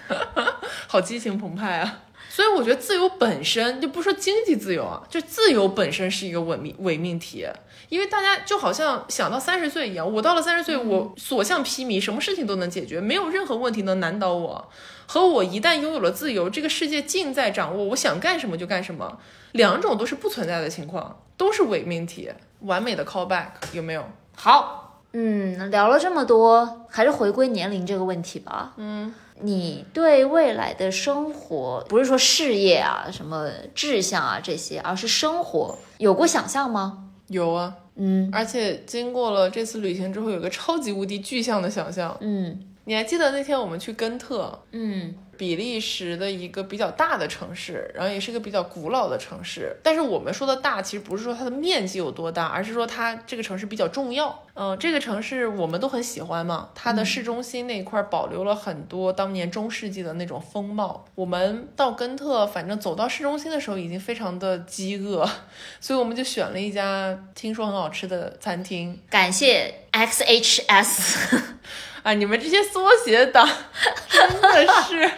[0.87, 2.03] 好激情澎湃啊！
[2.29, 7.47] 所以我觉得自由本身就不说经济自由啊，就自由本身是一个伪命伪命题，
[7.89, 14.71] 因为大家就好像想到三十岁一样，我到了三十岁，我所向披靡，什么事情都能解决，没有任何问题能难倒我。
[15.07, 19.21] 和我一旦拥有了自由，这个世界尽在掌握，我想干什么就干什么，
[19.53, 22.31] 两种都是不存在的情况，都是伪命题。
[22.61, 24.05] 完美的 callback 有没有？
[24.35, 28.75] 好，嗯，聊了这么多，还是回归年龄这个问题吧。
[28.77, 37.11] 嗯，你对未来的生活，不是说事业啊、什么志向啊这些，而是生活，有过想象吗？
[37.29, 42.17] 有啊，嗯而且经过了这次旅行之后，有个超级无敌具象的想象。
[42.21, 49.77] 嗯你还记得那天我们去根特，嗯比利时的一个比较大的城市，然后也是一个比较古老的城市。
[49.83, 54.43] 但是我们说的大，其实不是说它的面积有多大，而是说它这个城市比较重要。
[54.57, 61.05] 嗯、这个城市我们都很喜欢嘛，它的市中心那一块保留了很多当年中世纪的那种风貌。
[61.17, 65.29] 我们到根特，反正走到市中心的时候已经非常的饥饿，
[65.81, 69.01] 所以我们就选了一家听说很好吃的餐厅。
[69.11, 71.41] 感谢 XHS。
[72.05, 73.49] 啊，你们这些缩写党
[74.09, 75.11] 真的是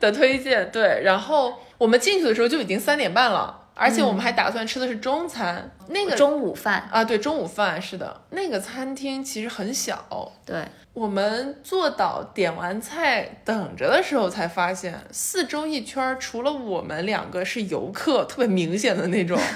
[0.00, 1.02] 的推荐，对。
[1.04, 5.70] 然后我们进去的时候就已经三点半了，而且我们还打算吃的是中餐。
[5.86, 8.22] 那个中午饭，啊，对，中午饭是的。
[8.30, 19.38] 那个餐厅其实很小，对，我们坐到点完菜等着的时候才发现，四周一圈儿除了我们两个是游客，特别明显的那种。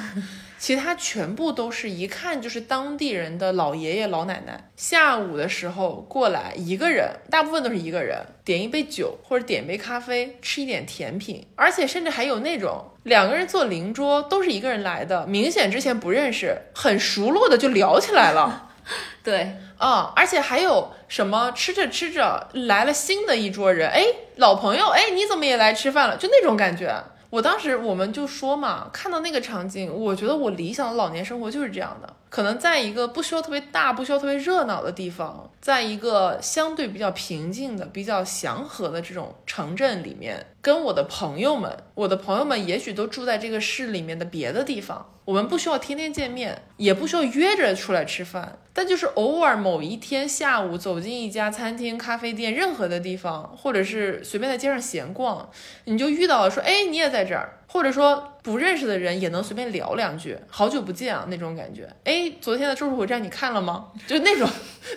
[0.63, 4.71] 其他全部都是一看就是当地人的老爷爷老奶奶。
[4.77, 18.71] 下午的时候过来一个人，大部分都是一个人，点一杯酒或者点一杯咖啡，吃一点甜品，而且甚至还有那种两个人坐邻桌，都是一个人来的，明显之前不认识，很熟络的就聊起来了。
[19.25, 24.05] 对，嗯，而且还有什么吃着吃着来了新的一桌人，哎，
[24.37, 26.17] 老朋友，哎，你怎么也来吃饭了？
[26.17, 27.03] 就那种感觉。
[27.33, 55.49] 我当时我们就说嘛，看到那个场景，我觉得我理想的老年生活就是这样的，可能在一个不需要特别大、不需要特别热闹的地方，在一个相对比较平静的、比较祥和的这种城镇里面，跟我的朋友们，我的朋友们也许都住在这个市里面的别的地方，我们不需要天天见面，也不需要约着出来吃饭，但就是偶尔某一天下午走进一家餐厅、咖啡店，任何的地方，或者是随便在街上闲逛，
[55.85, 61.89] 你就遇到了说，哎，你也在这儿，或者说不认识的人也能随便聊两句，好久不见啊那种感觉。
[62.05, 63.87] 哎，昨天的《咒术回战》你看了吗？
[64.07, 64.47] 就那种，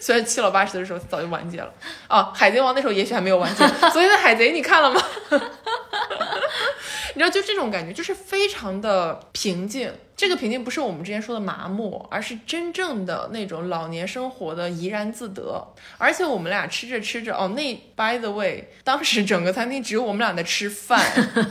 [0.01, 1.73] 虽然七老八十的时候早就完结了
[2.09, 3.65] 啊，《海贼王》那时候也许还没有完结。
[3.93, 5.01] 昨天的《海贼》你看了吗？
[7.15, 9.91] 你知道，就这种感觉，就是非常的平静。
[10.17, 15.65] 这个平静不是我们之前说的麻木，而是真正的那种老年生活的怡然自得。
[15.97, 21.01] 而且我们俩吃着吃着，哦，那 by the way，当时整个餐厅只有我们俩在吃饭，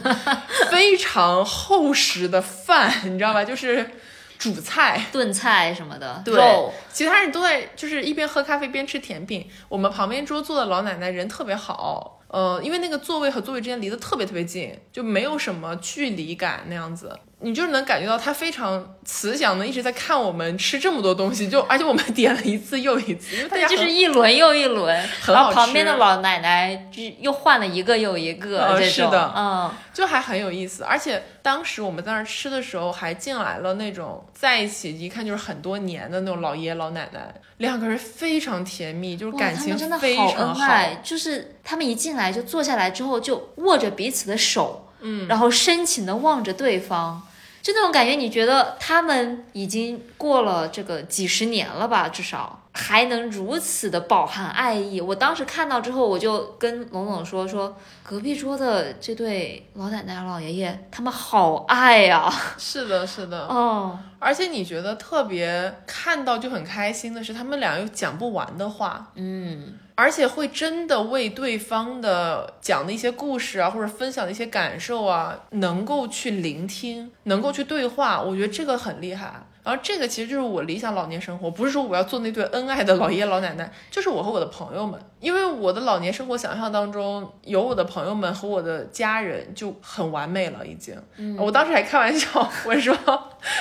[0.70, 3.44] 非常厚实的饭，你知道吧？
[3.44, 3.90] 就是
[4.38, 5.06] 主菜。
[5.12, 6.42] 炖菜什么的，对，
[6.90, 9.46] 其他人都在就是一边喝咖啡边吃甜品。
[9.68, 17.16] 我们旁边桌坐的老奶奶人特别好，呃，因为那个座位和座位之间离得特别特别近，就没有什么距离感那样子。
[17.44, 30.84] 你就是能感觉到他非常慈祥的一直在看我们吃这么多东西，就而且我们点了一次又一次，因为大家，就是一轮又一轮，很好然后旁边的老奶奶就又换了一个又一个，呃这种，是的嗯，就还很有意思。
[30.84, 47.22] 而且当时我们在那儿吃的时候，还进来了那种在一起一看就是很多年的那种老爷爷老奶奶，两个人非常甜蜜，就是感情真的好非常恩爱，就是他们一进来就坐下来之后就握着彼此的手，嗯，然后深情的望着对方。
[47.64, 52.10] 就那种感觉，你觉得他们已经过了这个几十年了吧？
[52.10, 55.00] 至少还能如此的饱含爱意。
[55.00, 63.46] 我当时看到之后，我就跟龙总说说，隔壁桌的这对老奶奶老爷爷，他们好爱呀、 是的，是的。
[63.46, 79.46] 哦，而且你觉得特别看到就很开心的是，他们俩有讲不完的话，嗯，而且会真的为对方的讲的一些故事啊，或者分享的一些感受啊，能够去聆听，能够去对话，我觉得这个很厉害。
[79.62, 90.94] 然后这个其实就是我理想老年生活，不是说我要做那对恩爱的老爷爷老奶奶，就是我和我的朋友们，因为我的老年生活想象当中有我的朋友们和我的家人就很完美了，已经。
[91.38, 92.94] 我当时还开玩笑，我说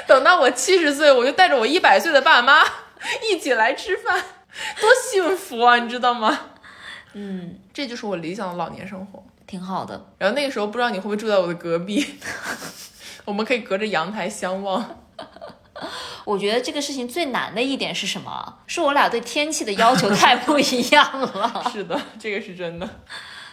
[0.05, 2.61] 等到我七十岁，我就带着我一百岁的爸妈
[3.31, 4.21] 一起来吃饭，
[4.79, 6.39] 多幸福啊，你知道吗？
[7.13, 9.23] 嗯，这就是我理想的老年生活。
[9.45, 10.05] 挺好的。
[10.17, 12.05] 然后那个时候不知道你会不会住在我的隔壁，
[13.25, 14.99] 我们可以隔着阳台相望。
[16.25, 18.59] 我觉得这个事情最难的一点是什么？
[18.65, 22.89] 是我俩对天气的要求太不一样了，是的，这个是真的，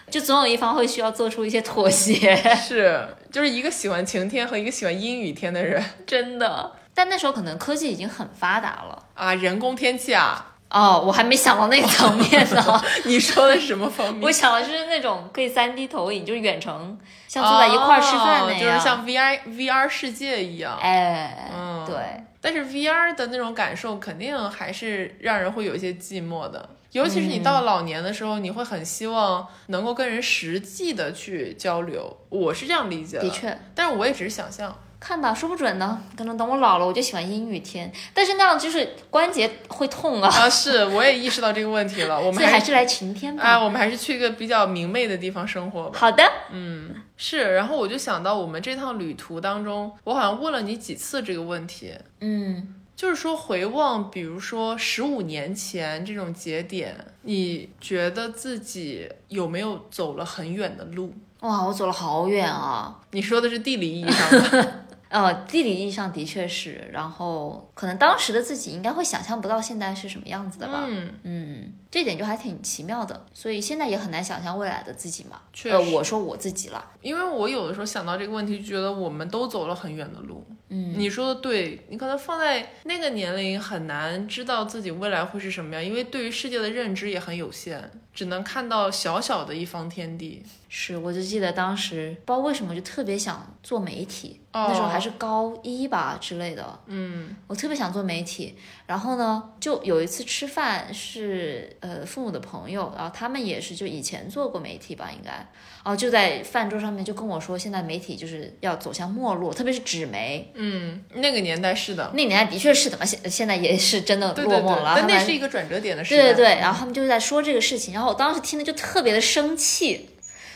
[0.09, 6.73] 就总有一方会需要做出一些妥协，是就是一个喜欢晴天和一个喜欢阴雨天的人真的。
[6.95, 9.03] 但那时候可能科技已经很发达了。
[9.15, 12.83] 啊，人工天气啊，哦，我还没想到那个层面呢。
[13.05, 14.31] 你说的是什么方面我？
[14.31, 18.57] 想的是那种可以三 D 投影，就是远程，像坐在一块儿吃饭那样。
[18.57, 20.79] 哦就是像 VR VR 世界一样。
[20.81, 21.97] 哎，嗯对，
[22.41, 32.17] 但是 VR 的那种感受肯定还是让人会有一些寂寞的，尤其是你到了老年的时候，你会很希望能够跟人实际的去交流。
[32.29, 33.59] 我是这样理解的，的确。
[33.75, 34.77] 但是我也只是想象。
[35.01, 36.01] 看吧，说不准呢。
[36.17, 40.29] 可能等我老了，我就喜欢阴雨天，但是那样就是关节会痛啊。
[40.29, 42.21] 啊，是，我也意识到这个问题了。
[42.21, 43.43] 我们还是来晴天吧。
[43.43, 45.99] 啊，我们还是去一个比较明媚的地方生活吧。
[45.99, 46.23] 好的，
[46.53, 61.15] 嗯是，然后我就想到我们这趟旅途当中，我好像问了你几次这个问题，嗯，就是说回望，比如说十五年前这种节点，你觉得自己有没有走了很远的路？
[61.41, 62.95] 哇，我走了好远啊。
[63.13, 70.85] 你说的是地理意义上的， 呃，地理意义上的确是，然后可能当时的自己应该会想象不到现在是什么样子的吧。
[70.89, 75.41] 嗯，嗯，这点就还挺奇妙的，所以现在也很难想象未来的自己嘛。
[75.53, 80.47] 确呃，实我说我自己了，因为我有的时候想到这个问题，就觉得我们都走了很远的路。
[80.69, 87.91] 嗯，你说的对，你可能放在那个年龄很难知道自己未来会是什么样，因为对于世界的认知也很有限。
[88.13, 90.43] 只能看到小小的一方天地。
[90.69, 96.79] 是，我就记得当时不知道为什么就特别想做媒体，哦那时候还是高一吧之类的。
[96.87, 98.57] 嗯，我特别想做媒体。
[98.87, 105.47] 然后呢，就有一次吃饭是呃父母的朋友，然后他们也是就以前做过媒体吧，应该，然
[105.85, 110.51] 后就在饭桌上面就跟我说，现在媒体就是要走向没落，特别是纸媒。
[110.55, 114.93] 嗯，那个年代是的，那个年代的确是的嘛，现现在也是真的对对对，落寞了。
[114.97, 116.23] 但那他们是一个转折点的时代。
[116.23, 120.11] 对对对，然后他们就在说这个事情，然后我当时听的就特别的生气，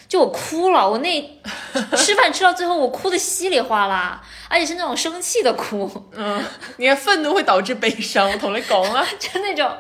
[0.07, 1.41] 就我哭了，我那
[1.97, 6.45] 吃饭吃到最后我哭的稀里哗啦，而且是那种生气的哭，嗯，
[6.77, 9.07] 你看愤怒会导致悲伤，我同你讲啊。
[9.19, 9.71] 就那种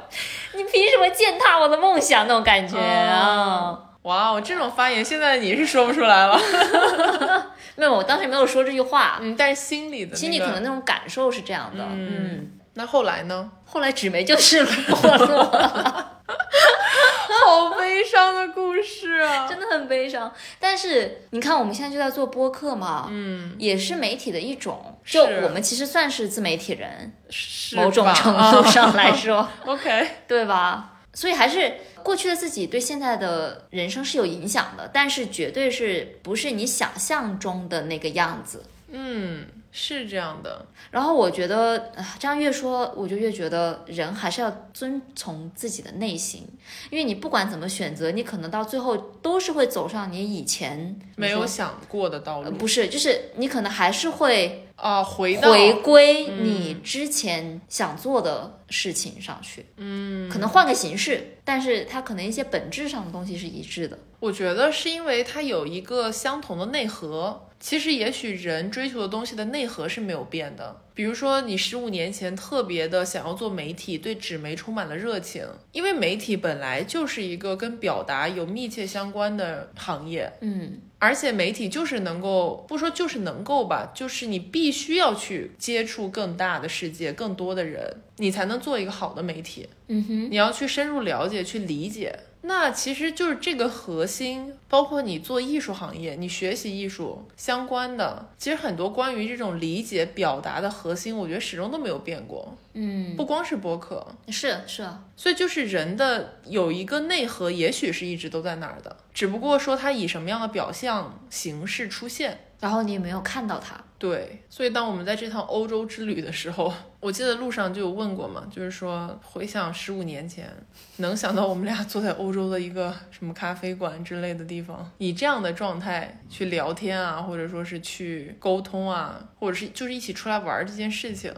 [0.56, 3.78] 你凭什么践踏我的梦想那种感觉啊。
[4.02, 6.38] 哇，我这种发言现在你是说不出来了。
[7.76, 11.84] 没有，我当时没有说这句话，嗯，但是心里的、那个、心里可能那种感受是这样的。
[11.90, 13.50] 嗯，那后来呢？
[13.64, 16.13] 后来纸媒就是没落了。
[17.44, 19.46] 好悲伤的故事啊！
[19.50, 20.32] 真的很悲伤。
[20.58, 24.98] 但是你看，我们现在就在做播客嘛，嗯，也是媒体的一种。
[25.04, 30.90] 就我们其实算是自媒体人，是某种程度 上来说，啊 OK，对吧？
[31.12, 38.64] 所以还是过去的自己对现在的人生是有影响的，但是绝对是不是你想象中的那个样子。
[38.88, 39.46] 嗯，
[39.76, 40.64] 是这样的。
[40.92, 46.46] 然后我觉得，啊这样越说，我就越觉得人还是要遵从自己的内心，
[46.90, 63.98] 因为你不管怎么选择，你可能到最后都是会走上你以前没有想过的道路呃不是，就是你可能还是会啊，回到回归你之前想做的事情上去，嗯，可能换个形式，但是它可能一些本质上的东西是一致的。
[64.20, 67.48] 我觉得是因为它有一个相同的内核。
[67.66, 70.83] 其实，也许人追求的东西的内核是没有变的。
[70.94, 80.32] 比如说，你十五年前特别的想要做媒体，对纸媒充满了热情，因为媒体本来就是一个跟表达有密切相关的行业。
[80.40, 89.68] 嗯，而且媒体就是能够，不说就是能够吧，就是你必须要去接触更大的世界，更多的人，你才能做一个好的媒体。
[89.88, 92.16] 嗯哼，你要去深入了解，去理解。
[92.46, 102.54] 那其实就是这个核心，包括你做艺术行业，你学习艺术相关的，其实很多关于这种理解表达的核心，我觉得始终都没有变过。
[102.74, 112.40] 嗯，不光是播客，是是啊，所以就是人的有一个内核，也许是一直都在那儿的，只不过说它以什么样的表象形式出现。
[112.64, 113.78] 然后你也没有看到它？
[113.98, 120.50] 对，所以当我们在这趟欧洲之旅的时候，我记得路上就有问过嘛，就是说回想十五年前，
[120.96, 131.30] 能想到我们俩坐在欧洲的一个什么咖啡馆之类的地方，以这样的状态去聊天啊，或者说是去沟通啊，或者是就是一起出来玩儿这件事情，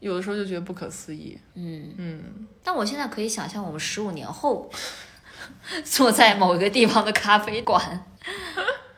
[0.00, 1.38] 有的时候就觉得不可思议。
[1.54, 4.68] 嗯，嗯，但我现在可以想象我们十五年后
[5.84, 8.04] 坐在某一个地方的咖啡馆。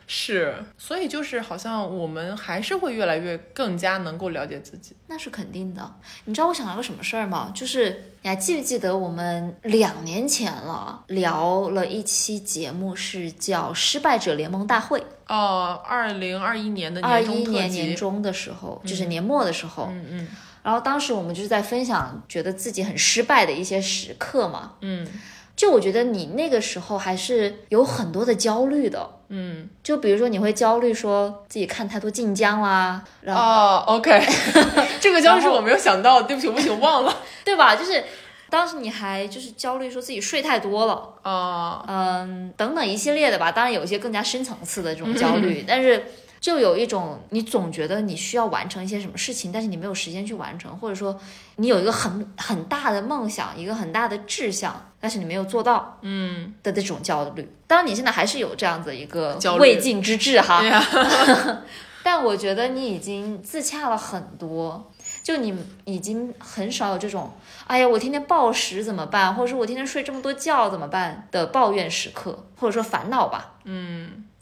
[0.07, 4.95] 是，所以就是好像我们还是会越来越更加能够了解自己。
[5.07, 5.95] 那是肯定的。
[6.25, 7.51] 你知道我想到个什么事儿吗？
[7.55, 14.99] 就是你还记不记得我们两年前了聊了一期节目，是叫《失败者联盟大会》。
[15.27, 20.27] 哦，二零二一年的二一年，年中的时候，就是年末的时候，嗯嗯
[20.61, 24.73] 然后当时我们就是在分享觉得自己很失败的一些时刻嘛。
[24.81, 25.07] 嗯
[25.55, 29.69] 就我觉得你那个时候还是有很多的焦虑的，嗯。
[29.83, 34.25] 就比如说你会焦虑说自己看太多晋江啦，然后、哦，OK，
[34.99, 37.15] 这个焦虑是我没有想到，对不起，对不起，我忘了。
[37.45, 37.75] 对吧？
[37.75, 38.03] 就是
[38.49, 43.51] 当时你还就是焦虑说自己睡太多了，啊，嗯，等等一系列的吧。
[43.51, 46.03] 当然有一些更加深层次的这种焦虑， 但是
[46.45, 51.19] 就有一种你总觉得你需要完成一些什么事情，但是你没有时间去完成，或者说
[51.55, 57.51] 你有一个很很大的梦想，一个很大的志向，但是你没有做到嗯，的这种焦虑。
[57.65, 60.61] 当然你现在还是有这样子一个未尽之志哈，
[62.03, 64.91] 但我觉得你已经自洽了很多。
[65.23, 67.33] 就你已经很少有这种，
[67.65, 73.53] 哎呀，我天天暴食怎么办，或者说我天天睡这么多觉怎么办的抱怨时刻，或者说烦恼吧。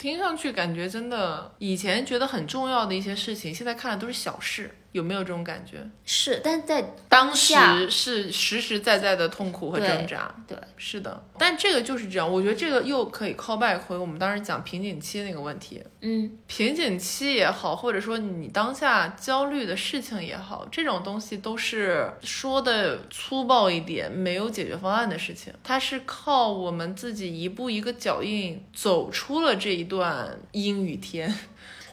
[0.04, 5.84] 听上去感觉真的，以前觉得很重要的一些事情，现在看来都是小事，有没有这种感觉？
[6.04, 11.20] 是，但是在当下时是实实在在的痛苦和挣扎，对，是的。
[11.36, 15.82] 但这个就是这样，我觉得这个又可以 call back 回我们当时讲瓶颈期那个问题。
[16.00, 25.52] 嗯，瓶颈期也好，或者说你当下焦虑的事情也好，这种东西都是说的粗暴一点，没有解决方案的事情。
[25.64, 31.34] 它是靠我们自己一步一个脚印走出了这一段阴雨天，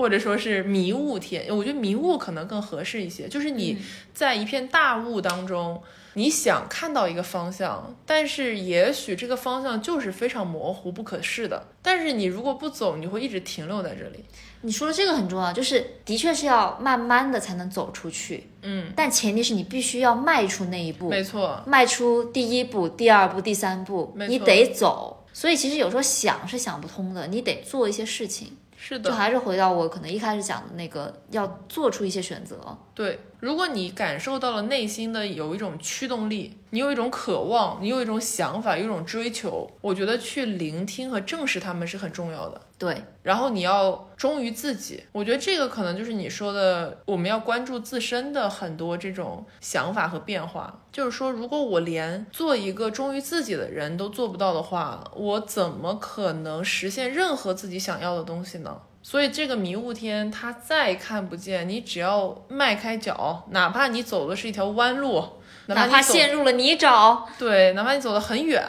[0.02, 1.46] 或或者说是迷雾天。
[1.56, 3.78] 我觉得迷雾可能更合适一些，就是你
[4.14, 5.82] 在一片大雾当中。
[6.16, 11.68] 你想看到一个方向，但是也许这个方向就是非常模糊、不可视的。
[11.82, 14.26] 但是你如果不走，你会一直停留在这里。
[14.60, 25.26] 你说的这个很重要，就是的确是要慢慢的才能走出去，嗯，但前提是你必须要迈出那一步，没错，迈出第一步、第二步、第三步，你得走。
[25.32, 28.58] 所以其实有时候想是想不通的，你得做一些事情。
[28.84, 32.58] 是的，就还是回到我可能一开始讲的那个，要做出一些选择。
[32.94, 33.20] 对。
[33.40, 42.62] 如果你感受到了内心的有一种驱动力，你有一种渴望，你有一种想法，有一种追求，我觉得去聆听和正视他们是很重要的。
[42.78, 50.80] 对，然后你要忠于自己，我觉得这个可能就是你说的，我们要关注自身的很多这种想法和变化。
[50.92, 58.82] 就是说，如果我连做一个忠于自己的人都做不到的话，我怎么可能实现任何自己想要的东西呢？
[59.04, 65.24] 所以这个迷雾天，它再看不见，你只要迈开脚，哪怕你走的是一条弯路，
[65.68, 68.64] 哪怕陷入了泥沼，对，哪怕你走得很远，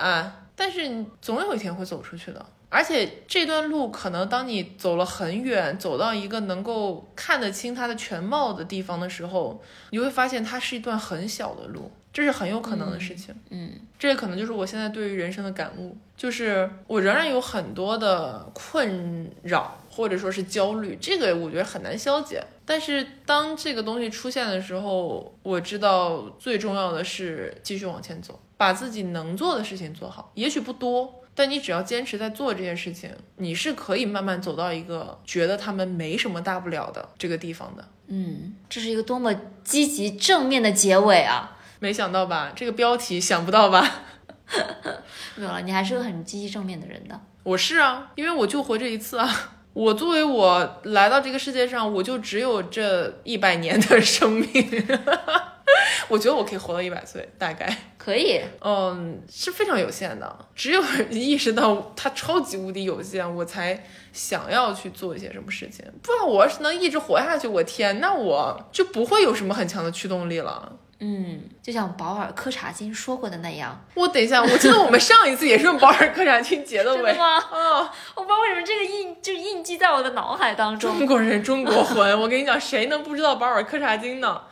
[0.56, 2.44] 但是你总有一天会走出去的。
[2.70, 13.34] 而且这段路可能当你走了很远，走到一个能够看得清它的全貌的地方的时候，你会发现它是一段很小的路，这是很有可能的事情。
[13.50, 22.42] 嗯，这可能就是我现在对于人生的感悟，就是我仍然有很多的困扰或者说是焦虑，这个我觉得很难消解。
[22.64, 31.22] 但是当这个东西出现的时候，我知道最重要的是继续往前走，把自己能做的事情做好，也许不多。
[31.34, 37.88] 但你只要坚持在做这件事情，你是可以慢慢走到一个觉得他们没什么大不了的这个地方的。
[38.08, 41.56] 嗯，这是一个多么积极正面的结尾啊！
[41.80, 42.52] 没想到吧？
[42.54, 44.02] 这个标题想不到吧？
[45.36, 47.18] 没有了，你还是个很积极正面的人的。
[47.44, 49.56] 我是啊，因为我就活这一次啊。
[49.72, 54.48] 我作为我来到这个世界上，我就只有这一百年的生命。
[56.08, 60.38] 我觉得我可以活到一百岁，大概，可以，嗯，是非常有限的。
[60.54, 63.82] 只有 意识到它超级无敌有限，我才
[64.12, 65.84] 想要去做一些什么事情。
[66.02, 70.70] 不然我要是能一直活下去，我天，那我就不会有什么很强的驱动力了。
[71.04, 77.18] 嗯，就像保尔柯察金说过的那样，我等一下，我记得我们上一次也是用保尔柯察金结的尾 真的。
[77.18, 77.38] 吗？
[77.50, 80.96] 哦，我不知道为什么这个印就印记在我的脑海当中。
[80.96, 82.20] 中国人，中国魂。
[82.20, 84.42] 我跟你讲，谁能不知道保尔柯察金呢？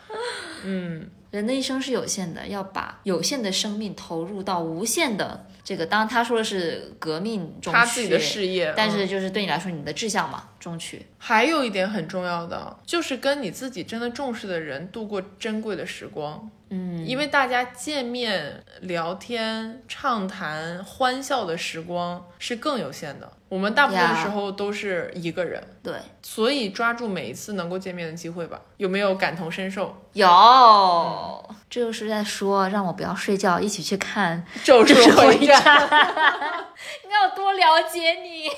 [0.64, 5.86] 嗯， 人的一生是有限的，要把有限的生命投入到无限的这个。
[5.86, 11.06] 当然，他说的是革命中他自己的去事业，嗯但是就是对你来说，你的志向嘛，中取。
[11.22, 16.50] 还有一点很重要的，就是跟你自己真的重视的人度过珍贵的时光。
[16.70, 23.30] 嗯，因为大家见面、聊天、畅谈、欢笑的时光是更有限的。
[23.48, 28.58] 我们大部分的时候都是一个人，对，所以抓住每一次能够见面的机会吧。
[28.76, 29.94] 有没有感同身受？
[30.12, 35.88] 有，这就是在说让我不要睡觉，一起去看 咒术《回战，回战》。
[37.04, 38.48] 你要多了解你。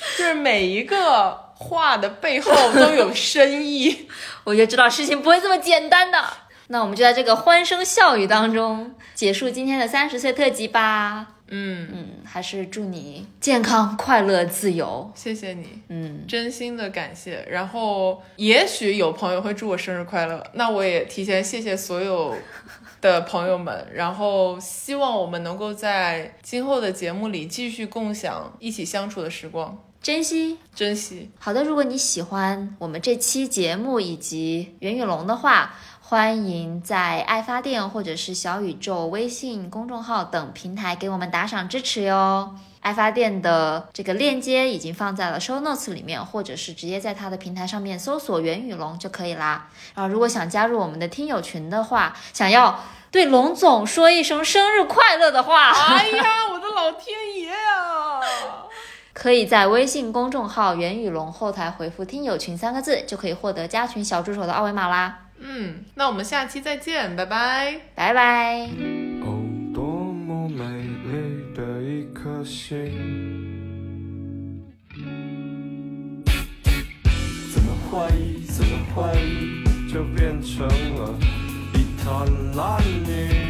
[0.18, 4.08] 就是每一个话的背后都有深意。
[4.44, 6.22] 我就知道事情不会这么简单的。
[6.68, 11.28] 那我们就在这个欢声笑语当中结束今天的三十岁特辑吧。
[11.50, 15.10] 嗯，嗯，还是祝你健康、快乐、自由。
[15.14, 15.80] 谢谢你。
[15.88, 22.36] 嗯，真心的感谢，然后也许有朋友会祝我生日快乐，那我也提前谢谢所有
[23.00, 30.58] 的朋友们，然后希望我们能够在今后的节目里继续共享一起相处的时光，珍惜。
[30.74, 31.30] 珍惜。
[31.38, 42.54] 好的，如果你喜欢我们这期节目以及袁宇龙的话，欢迎在爱发电或者是小宇宙微信公众号等平台给我们打赏支持哟。
[42.80, 49.68] 爱发电的这个链接已经放在了 show notes 里面，或者是直接在它的平台上面搜索袁宇龙就可以啦。
[49.94, 58.20] 然后，如果想加入我们的听友群的话，想要对龙总说一声生日快乐的话，哎呀，我的老天爷呀！
[59.20, 65.26] 可以在微信公众号“袁宇龙”后台回复“听友群”三个字，就可以获得加群小助手的二维码啦。
[65.40, 67.80] 嗯，那我们下期再见，拜拜。
[67.96, 68.68] 拜拜。
[69.22, 69.42] 哦，
[69.74, 72.92] 多么美丽的一颗心！
[77.52, 80.64] 怎么怀疑，怎么怀疑，就变成
[80.94, 81.12] 了
[81.74, 82.24] 一滩
[82.54, 83.47] 烂泥。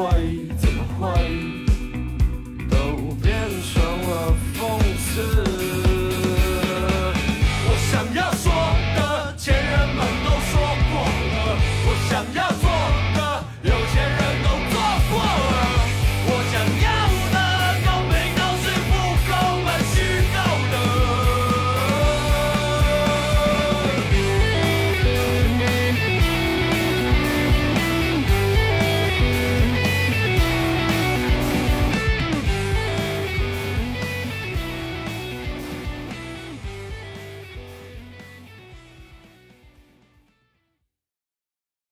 [0.00, 0.39] boy.